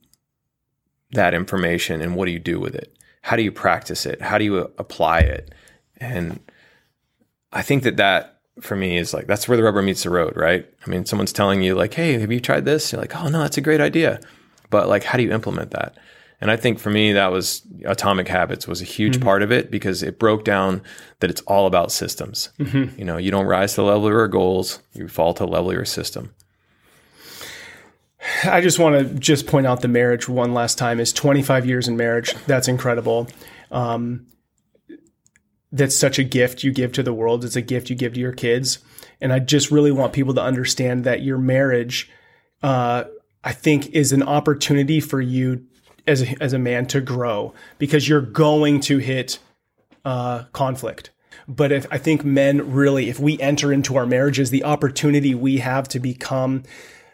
[1.12, 2.96] that information and what do you do with it?
[3.22, 4.20] How do you practice it?
[4.20, 5.54] How do you uh, apply it?
[5.98, 6.40] And
[7.52, 10.36] I think that that for me is like that's where the rubber meets the road,
[10.36, 10.66] right?
[10.86, 13.40] I mean, someone's telling you like, "Hey, have you tried this?" You're like, "Oh no,
[13.40, 14.20] that's a great idea,"
[14.70, 15.96] but like, how do you implement that?
[16.42, 19.70] And I think for me, that was Atomic Habits was a huge part of it
[19.70, 20.82] because it broke down
[21.20, 22.50] that it's all about systems.
[22.98, 25.48] You know, you don't rise to the level of your goals; you fall to the
[25.48, 26.34] level of your system.
[28.42, 31.86] I just want to just point out the marriage one last time is 25 years
[31.86, 32.34] in marriage.
[32.48, 33.28] That's incredible.
[33.70, 34.26] Um,
[35.70, 37.44] that's such a gift you give to the world.
[37.44, 38.80] It's a gift you give to your kids.
[39.20, 42.10] And I just really want people to understand that your marriage,
[42.64, 43.04] uh,
[43.44, 45.66] I think, is an opportunity for you
[46.06, 49.38] as a, as a man to grow because you're going to hit
[50.04, 51.10] uh, conflict.
[51.48, 55.58] But if I think men really, if we enter into our marriages, the opportunity we
[55.58, 56.62] have to become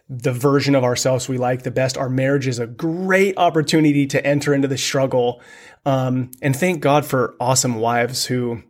[0.08, 1.98] the version of ourselves we like the best.
[1.98, 5.42] Our marriage is a great opportunity to enter into the struggle.
[5.84, 8.62] Um, and thank God for awesome wives who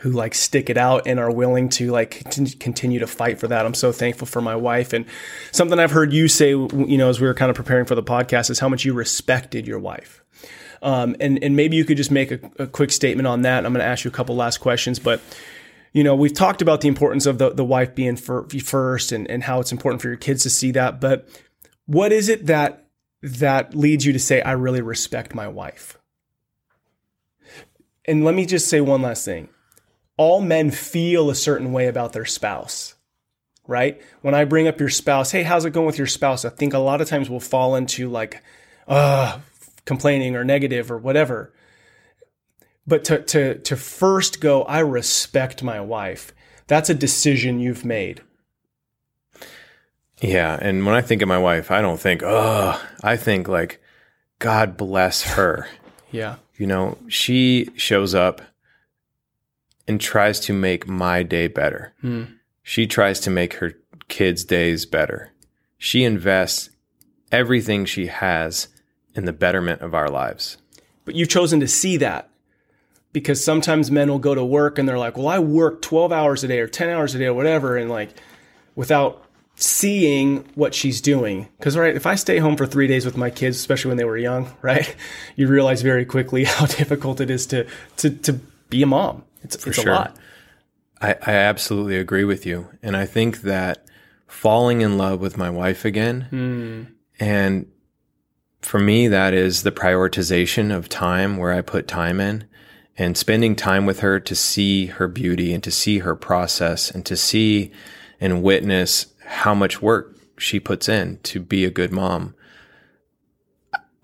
[0.00, 2.24] who like stick it out and are willing to like
[2.58, 3.66] continue to fight for that.
[3.66, 5.04] I'm so thankful for my wife and
[5.52, 8.02] something I've heard you say, you know, as we were kind of preparing for the
[8.02, 10.24] podcast is how much you respected your wife.
[10.82, 13.66] Um, and, and maybe you could just make a, a quick statement on that.
[13.66, 15.20] I'm going to ask you a couple last questions, but
[15.92, 19.28] you know, we've talked about the importance of the, the wife being fir- first and,
[19.28, 21.00] and how it's important for your kids to see that.
[21.00, 21.28] But
[21.84, 22.86] what is it that
[23.22, 25.98] that leads you to say, I really respect my wife?
[28.06, 29.50] And let me just say one last thing.
[30.20, 32.94] All men feel a certain way about their spouse,
[33.66, 33.98] right?
[34.20, 36.44] When I bring up your spouse, hey, how's it going with your spouse?
[36.44, 38.42] I think a lot of times we'll fall into like,
[38.86, 39.38] uh,
[39.86, 41.52] complaining or negative or whatever
[42.86, 46.32] but to to to first go i respect my wife
[46.66, 48.20] that's a decision you've made
[50.20, 53.80] Yeah, and when I think of my wife, I don't think, oh, I think like,
[54.38, 55.66] God bless her.
[56.10, 58.42] yeah You know, she shows up
[59.90, 61.92] and tries to make my day better.
[62.00, 62.22] Hmm.
[62.62, 63.74] She tries to make her
[64.06, 65.32] kids' days better.
[65.78, 66.70] She invests
[67.32, 68.68] everything she has
[69.16, 70.58] in the betterment of our lives.
[71.04, 72.28] but you've chosen to see that
[73.12, 76.44] because sometimes men will go to work and they're like well i work 12 hours
[76.44, 78.10] a day or 10 hours a day or whatever and like
[78.76, 79.24] without
[79.56, 83.30] seeing what she's doing because right if i stay home for three days with my
[83.30, 84.94] kids especially when they were young right
[85.34, 87.66] you realize very quickly how difficult it is to
[87.96, 88.32] to, to
[88.68, 89.92] be a mom it's, it's sure.
[89.92, 90.16] a lot
[91.00, 92.68] I, I absolutely agree with you.
[92.82, 93.86] And I think that
[94.26, 96.82] falling in love with my wife again, hmm.
[97.18, 97.66] and
[98.60, 102.44] for me, that is the prioritization of time where I put time in
[102.98, 107.06] and spending time with her to see her beauty and to see her process and
[107.06, 107.72] to see
[108.20, 112.34] and witness how much work she puts in to be a good mom.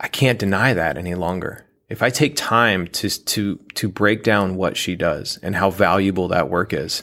[0.01, 1.66] I can't deny that any longer.
[1.89, 6.29] If I take time to to to break down what she does and how valuable
[6.29, 7.03] that work is,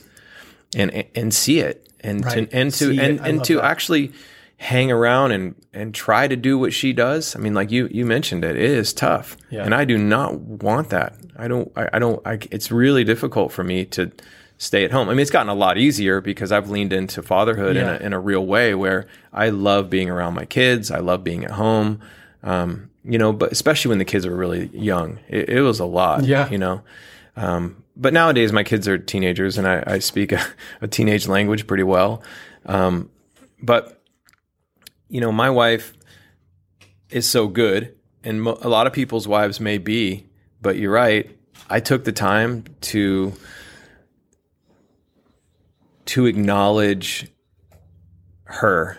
[0.75, 2.49] and and see it, and Right.
[2.49, 3.63] to and to See and, and to that.
[3.65, 4.11] actually
[4.57, 7.35] hang around and and try to do what she does.
[7.35, 9.63] I mean, like you you mentioned it, it is tough, Yeah.
[9.63, 11.15] and I do not want that.
[11.37, 11.71] I don't.
[11.77, 12.21] I, I don't.
[12.27, 14.11] I, it's really difficult for me to
[14.57, 15.07] stay at home.
[15.07, 18.13] I mean, it's gotten a lot easier because I've leaned into fatherhood in, a, in
[18.13, 20.91] a real way where I love being around my kids.
[20.91, 21.99] I love being at home.
[22.43, 25.85] Um, you know, but especially when the kids were really young, it, it was a
[25.85, 26.23] lot.
[26.23, 26.49] Yeah.
[26.49, 26.81] You know,
[27.35, 30.41] um, but nowadays my kids are teenagers and I, I speak a,
[30.81, 32.23] a teenage language pretty well.
[32.65, 33.09] Um,
[33.61, 34.01] but
[35.09, 35.93] you know, my wife
[37.09, 40.27] is so good, and mo- a lot of people's wives may be,
[40.61, 41.37] but you're right.
[41.69, 43.33] I took the time to
[46.05, 47.27] to acknowledge
[48.45, 48.97] her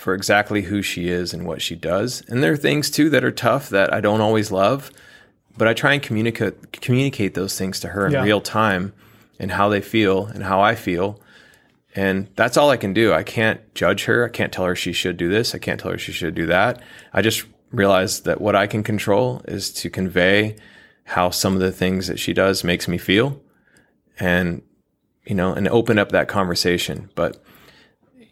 [0.00, 2.22] for exactly who she is and what she does.
[2.28, 4.90] And there are things too that are tough that I don't always love,
[5.58, 8.22] but I try and communicate communicate those things to her in Yeah.
[8.24, 8.92] real time
[9.38, 11.20] and how they feel and how I feel.
[11.94, 13.12] And that's all I can do.
[13.12, 14.24] I can't judge her.
[14.24, 15.54] I can't tell her she should do this.
[15.54, 16.80] I can't tell her she should do that.
[17.12, 20.56] I just realize that what I can control is to convey
[21.04, 23.40] how some of the things that she does makes me feel
[24.18, 24.62] and
[25.26, 27.10] you know and open up that conversation.
[27.14, 27.42] But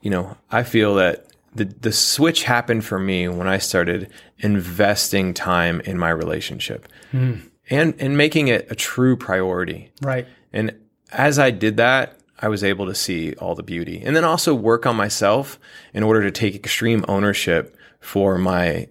[0.00, 1.26] you know, I feel that
[1.58, 7.34] the the switch happened for me when I started investing time in my relationship hmm.
[7.68, 9.90] and and making it a true priority.
[10.00, 10.26] Right.
[10.52, 10.74] And
[11.12, 14.54] as I did that, I was able to see all the beauty and then also
[14.54, 15.58] work on myself
[15.92, 18.88] in order to take extreme ownership for my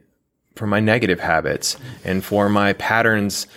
[0.55, 3.47] for my negative habits and for my patterns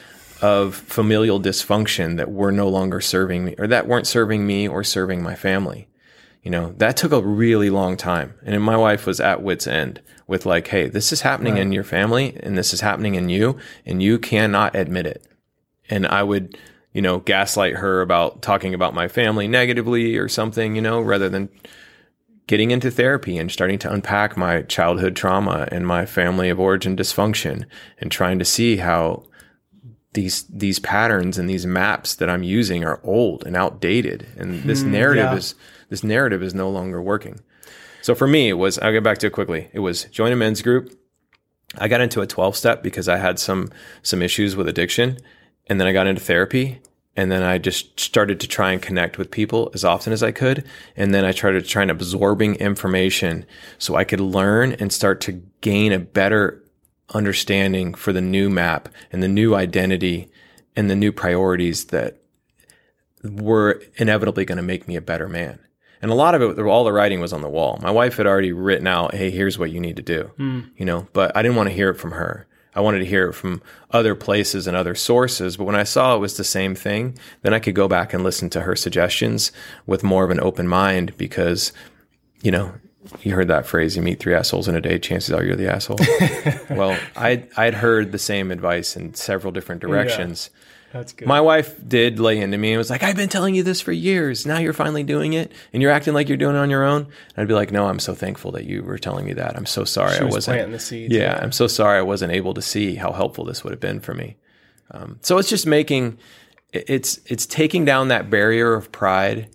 [0.43, 4.85] of familial dysfunction that were no longer serving me or that weren't serving me or
[4.85, 5.87] serving my family.
[6.43, 8.35] You know, that took a really long time.
[8.45, 11.85] And my wife was at wit's end with like, hey, this is happening in your
[11.85, 15.27] family and this is happening in you and you cannot admit it.
[15.91, 16.57] And I would,
[16.95, 21.29] you know, gaslight her about talking about my family negatively or something, you know, rather
[21.29, 21.51] than
[22.47, 26.97] getting into therapy and starting to unpack my childhood trauma and my family of origin
[26.97, 27.65] dysfunction
[27.99, 29.25] and trying to see how
[30.15, 34.83] these these patterns and these maps that I'm using are old and outdated and this
[34.83, 35.37] hmm, narrative yeah.
[35.37, 35.55] is
[35.91, 37.41] this narrative is no longer working.
[38.01, 39.69] So for me it was I'll get back to it quickly.
[39.75, 40.97] It was join a men's group.
[41.77, 43.71] I got into a 12 step because I had some
[44.03, 45.19] some issues with addiction
[45.67, 46.81] and then I got into therapy
[47.17, 50.33] and then I just started to try and connect with people as often as I
[50.33, 50.65] could
[50.97, 53.45] and then I started trying absorbing information
[53.79, 56.65] so I could learn and start to gain a better
[57.15, 60.31] understanding for the new map and the new identity
[60.77, 62.21] and the new priorities that
[63.23, 65.59] were inevitably going to make me a better man.
[66.03, 67.79] And a lot of it, all the writing was on the wall.
[67.83, 70.61] My wife had already written out, "Hey, here's what you need to do," hmm.
[70.77, 71.09] you know.
[71.13, 72.47] But I didn't want to hear it from her.
[72.75, 75.57] I wanted to hear it from other places and other sources.
[75.57, 78.23] But when I saw it was the same thing, then I could go back and
[78.23, 79.51] listen to her suggestions
[79.87, 81.73] with more of an open mind because,
[82.43, 82.73] you know,
[83.23, 85.73] you heard that phrase, you meet three assholes in a day, chances are you're the
[85.73, 85.99] asshole.
[86.77, 90.51] well, I I'd heard the same advice in several different directions.
[90.93, 91.29] That's good.
[91.29, 93.93] My wife did lay into me and was like, I've been telling you this for
[93.93, 94.45] years.
[94.45, 97.03] Now you're finally doing it and you're acting like you're doing it on your own.
[97.03, 99.57] And I'd be like, no, I'm so thankful that you were telling me that.
[99.57, 100.57] I'm so sorry She I was wasn't.
[100.57, 101.39] planting the seeds, Yeah, yeah.
[101.41, 104.15] I'm so sorry I wasn't able to see how helpful this would have been for
[104.15, 104.37] me.
[104.91, 106.19] Um, so it's just making,
[106.73, 109.49] it's, it's taking down that barrier of pride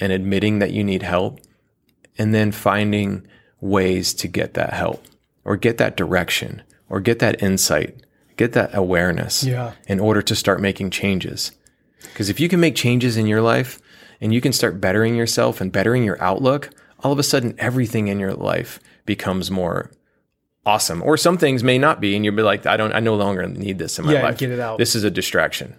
[0.00, 1.40] and admitting that you need help
[2.18, 3.26] and then finding
[3.60, 5.04] ways to get that help
[5.44, 8.02] or get that direction or get that insight,
[8.36, 9.72] get that awareness Yeah.
[9.86, 11.52] in order to start making changes.
[12.02, 13.78] Because if you can make changes in your life
[14.20, 16.70] and you can start bettering yourself and bettering your outlook,
[17.00, 19.90] all of a sudden everything in your life becomes more
[20.64, 21.02] awesome.
[21.02, 23.46] Or some things may not be, and you'll be like, I don't, I no longer
[23.46, 24.38] need this in my Yeah, life.
[24.38, 24.78] get it out.
[24.78, 25.76] This is a distraction.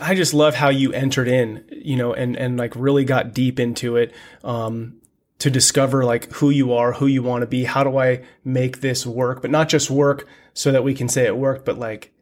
[0.00, 3.60] I just love how you entered in, you know, and and like really got deep
[3.60, 4.96] into it um,
[5.40, 7.64] to discover like who you are, who you want to be.
[7.64, 9.42] How do I make this work?
[9.42, 10.26] But not just work
[10.58, 12.12] so that we can say it worked, but like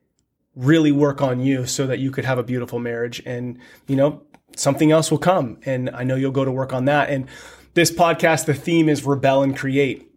[0.55, 3.23] really work on you so that you could have a beautiful marriage.
[3.25, 4.25] And you know,
[4.55, 7.09] something else will come, and I know you'll go to work on that.
[7.09, 7.29] And
[7.73, 10.13] this podcast, the theme is rebel and create.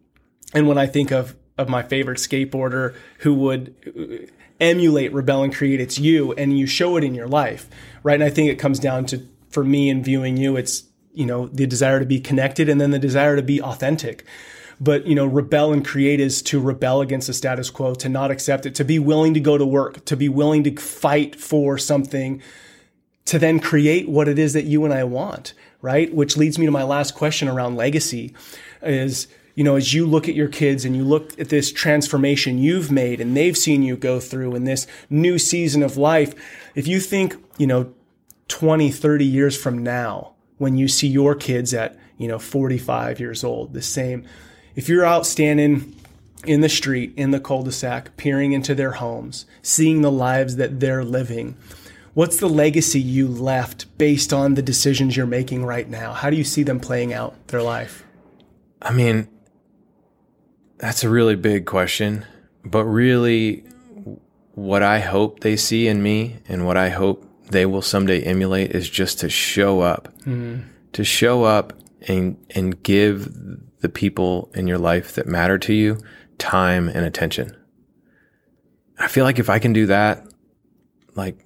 [0.52, 4.26] And when I think of of my favorite skateboarder who would uh,
[4.60, 7.70] emulate rebel and create, it's you, and you show it in your life,
[8.02, 8.14] right?
[8.14, 11.46] And I think it comes down to for me in viewing you, it's you know
[11.46, 14.26] the desire to be connected, and then the desire to be authentic.
[14.80, 18.30] But you know, rebel and create is to rebel against the status quo, to not
[18.30, 21.76] accept it, to be willing to go to work, to be willing to fight for
[21.76, 22.40] something
[23.26, 26.12] to then create what it is that you and I want, right?
[26.12, 28.34] Which leads me to my last question around legacy
[28.82, 32.58] is, you know, as you look at your kids and you look at this transformation
[32.58, 36.34] you've made and they've seen you go through in this new season of life,
[36.74, 37.92] if you think, you know,
[38.48, 43.44] 20, 30 years from now, when you see your kids at, you know, 45 years
[43.44, 44.26] old, the same,
[44.74, 45.96] if you're out standing
[46.44, 51.04] in the street, in the cul-de-sac, peering into their homes, seeing the lives that they're
[51.04, 51.56] living,
[52.14, 56.12] What's the legacy you left based on the decisions you're making right now?
[56.12, 58.04] How do you see them playing out their life?
[58.82, 59.28] I mean,
[60.78, 62.26] that's a really big question,
[62.64, 63.64] but really,
[64.54, 68.72] what I hope they see in me and what I hope they will someday emulate
[68.72, 70.62] is just to show up, mm-hmm.
[70.92, 71.74] to show up
[72.08, 73.28] and and give
[73.80, 75.98] the people in your life that matter to you
[76.38, 77.56] time and attention.
[78.98, 80.26] I feel like if I can do that,
[81.14, 81.38] like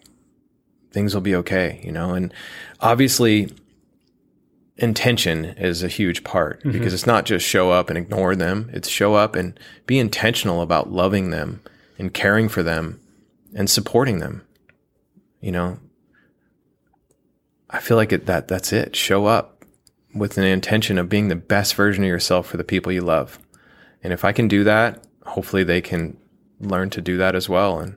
[0.93, 2.15] things will be okay, you know.
[2.15, 2.33] And
[2.81, 3.53] obviously,
[4.77, 6.73] intention is a huge part mm-hmm.
[6.73, 8.71] because it's not just show up and ignore them.
[8.73, 11.63] It's show up and be intentional about loving them
[11.99, 13.01] and caring for them
[13.55, 14.45] and supporting them.
[15.41, 15.79] You know,
[17.71, 18.97] I feel like it, that that's it.
[18.97, 19.54] Show up
[20.15, 23.39] with an intention of being the best version of yourself for the people you love.
[24.03, 26.17] And if I can do that, hopefully they can
[26.61, 27.81] learn to do that as well.
[27.81, 27.97] And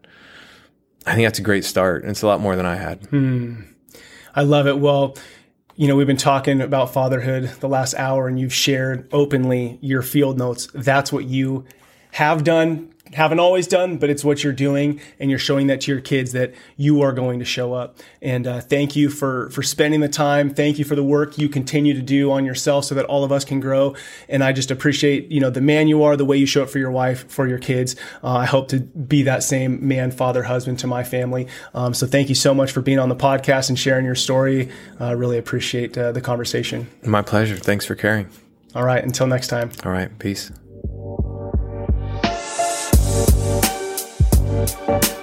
[1.05, 2.03] I think that's a great start.
[2.05, 3.05] It's a lot more than I had.
[3.05, 3.61] Hmm.
[4.35, 4.79] I love it.
[4.79, 5.15] Well,
[5.75, 10.01] you know, we've been talking about fatherhood the last hour and you've shared openly your
[10.01, 10.67] field notes.
[10.73, 11.65] That's what you
[12.11, 15.91] have done haven't always done, but it's what you're doing, and you're showing that to
[15.91, 17.97] your kids that you are going to show up.
[18.21, 20.53] And uh, thank you for for spending the time.
[20.53, 23.31] Thank you for the work you continue to do on yourself, so that all of
[23.31, 23.95] us can grow.
[24.29, 26.69] And I just appreciate you know the man you are, the way you show up
[26.69, 27.95] for your wife, for your kids.
[28.23, 31.47] Uh, I hope to be that same man, father, husband to my family.
[31.73, 34.69] Um, so thank you so much for being on the podcast and sharing your story.
[34.99, 36.87] I uh, really appreciate uh, the conversation.
[37.03, 37.57] My pleasure.
[37.57, 38.29] Thanks for caring.
[38.75, 39.03] All right.
[39.03, 39.71] Until next time.
[39.83, 40.17] All right.
[40.19, 40.51] Peace.
[44.67, 45.16] You.